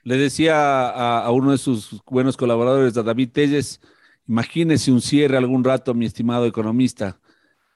Le 0.04 0.16
decía 0.16 0.56
a, 0.56 1.24
a 1.24 1.30
uno 1.30 1.52
de 1.52 1.59
sus 1.59 2.00
buenos 2.06 2.37
colaboradores, 2.37 2.96
a 2.96 3.02
David 3.02 3.30
Telles, 3.33 3.80
Imagínese 4.30 4.92
un 4.92 5.00
cierre 5.00 5.36
algún 5.36 5.64
rato, 5.64 5.92
mi 5.92 6.06
estimado 6.06 6.46
economista, 6.46 7.18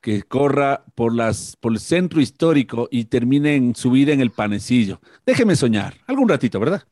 que 0.00 0.22
corra 0.22 0.84
por, 0.94 1.12
las, 1.12 1.56
por 1.56 1.72
el 1.72 1.80
centro 1.80 2.20
histórico 2.20 2.86
y 2.92 3.06
termine 3.06 3.56
en 3.56 3.74
su 3.74 3.90
vida 3.90 4.12
en 4.12 4.20
el 4.20 4.30
panecillo. 4.30 5.00
Déjeme 5.26 5.56
soñar, 5.56 5.94
algún 6.06 6.28
ratito, 6.28 6.60
¿verdad? 6.60 6.84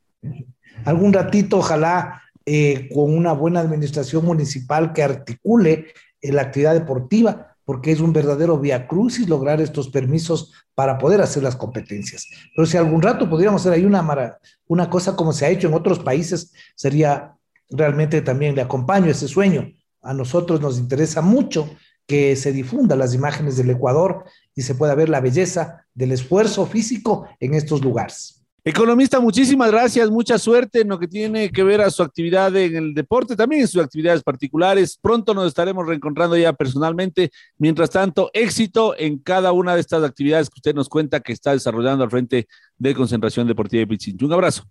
Algún 0.84 1.12
ratito, 1.12 1.58
ojalá 1.58 2.22
eh, 2.44 2.88
con 2.92 3.16
una 3.16 3.34
buena 3.34 3.60
administración 3.60 4.24
municipal 4.24 4.92
que 4.92 5.04
articule 5.04 5.92
eh, 6.20 6.32
la 6.32 6.42
actividad 6.42 6.74
deportiva, 6.74 7.56
porque 7.64 7.92
es 7.92 8.00
un 8.00 8.12
verdadero 8.12 8.58
via 8.58 8.88
crucis 8.88 9.28
lograr 9.28 9.60
estos 9.60 9.90
permisos 9.90 10.52
para 10.74 10.98
poder 10.98 11.20
hacer 11.20 11.44
las 11.44 11.54
competencias. 11.54 12.26
Pero 12.56 12.66
si 12.66 12.78
algún 12.78 13.00
rato 13.00 13.30
podríamos 13.30 13.60
hacer 13.60 13.74
ahí 13.74 13.84
una, 13.84 14.40
una 14.66 14.90
cosa 14.90 15.14
como 15.14 15.32
se 15.32 15.46
ha 15.46 15.50
hecho 15.50 15.68
en 15.68 15.74
otros 15.74 16.00
países, 16.00 16.52
sería 16.74 17.36
realmente 17.72 18.22
también 18.22 18.54
le 18.54 18.62
acompaño 18.62 19.10
ese 19.10 19.28
sueño. 19.28 19.72
A 20.02 20.14
nosotros 20.14 20.60
nos 20.60 20.78
interesa 20.78 21.22
mucho 21.22 21.68
que 22.06 22.36
se 22.36 22.52
difunda 22.52 22.96
las 22.96 23.14
imágenes 23.14 23.56
del 23.56 23.70
Ecuador 23.70 24.24
y 24.54 24.62
se 24.62 24.74
pueda 24.74 24.94
ver 24.94 25.08
la 25.08 25.20
belleza 25.20 25.86
del 25.94 26.12
esfuerzo 26.12 26.66
físico 26.66 27.26
en 27.40 27.54
estos 27.54 27.82
lugares. 27.82 28.42
Economista, 28.64 29.18
muchísimas 29.18 29.72
gracias, 29.72 30.08
mucha 30.08 30.38
suerte 30.38 30.82
en 30.82 30.88
lo 30.88 30.96
que 30.96 31.08
tiene 31.08 31.50
que 31.50 31.64
ver 31.64 31.80
a 31.80 31.90
su 31.90 32.00
actividad 32.00 32.54
en 32.54 32.76
el 32.76 32.94
deporte, 32.94 33.34
también 33.34 33.62
en 33.62 33.66
sus 33.66 33.82
actividades 33.82 34.22
particulares. 34.22 34.96
Pronto 35.02 35.34
nos 35.34 35.48
estaremos 35.48 35.84
reencontrando 35.84 36.36
ya 36.36 36.52
personalmente. 36.52 37.32
Mientras 37.58 37.90
tanto, 37.90 38.30
éxito 38.32 38.94
en 38.96 39.18
cada 39.18 39.50
una 39.50 39.74
de 39.74 39.80
estas 39.80 40.04
actividades 40.04 40.48
que 40.48 40.58
usted 40.58 40.76
nos 40.76 40.88
cuenta 40.88 41.18
que 41.18 41.32
está 41.32 41.52
desarrollando 41.52 42.04
al 42.04 42.10
frente 42.10 42.46
de 42.78 42.94
Concentración 42.94 43.48
Deportiva 43.48 43.80
de 43.80 43.88
Pichincho. 43.88 44.26
Un 44.26 44.32
abrazo. 44.32 44.62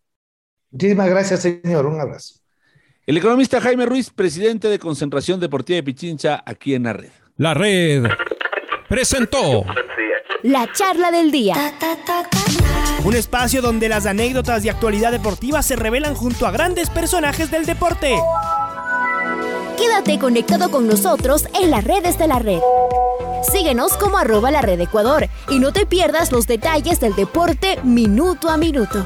Muchísimas 0.71 1.09
gracias, 1.09 1.41
señor. 1.41 1.85
Un 1.85 1.99
abrazo. 1.99 2.40
El 3.11 3.17
economista 3.17 3.59
Jaime 3.59 3.85
Ruiz, 3.85 4.09
presidente 4.09 4.69
de 4.69 4.79
Concentración 4.79 5.37
Deportiva 5.37 5.75
de 5.75 5.83
Pichincha, 5.83 6.41
aquí 6.45 6.75
en 6.75 6.83
la 6.83 6.93
red. 6.93 7.09
La 7.35 7.53
red 7.53 8.05
presentó 8.87 9.65
la 10.43 10.71
charla 10.71 11.11
del 11.11 11.29
día. 11.29 11.55
Un 13.03 13.13
espacio 13.13 13.61
donde 13.61 13.89
las 13.89 14.05
anécdotas 14.05 14.63
de 14.63 14.69
actualidad 14.69 15.11
deportiva 15.11 15.61
se 15.61 15.75
revelan 15.75 16.15
junto 16.15 16.47
a 16.47 16.51
grandes 16.51 16.89
personajes 16.89 17.51
del 17.51 17.65
deporte. 17.65 18.17
Quédate 19.77 20.17
conectado 20.17 20.71
con 20.71 20.87
nosotros 20.87 21.49
en 21.61 21.69
las 21.69 21.83
redes 21.83 22.17
de 22.17 22.29
la 22.29 22.39
red. 22.39 22.61
Síguenos 23.51 23.97
como 23.97 24.19
arroba 24.19 24.51
la 24.51 24.61
red 24.61 24.79
Ecuador 24.79 25.27
y 25.49 25.59
no 25.59 25.73
te 25.73 25.85
pierdas 25.85 26.31
los 26.31 26.47
detalles 26.47 27.01
del 27.01 27.13
deporte 27.15 27.77
minuto 27.83 28.47
a 28.47 28.55
minuto. 28.55 29.05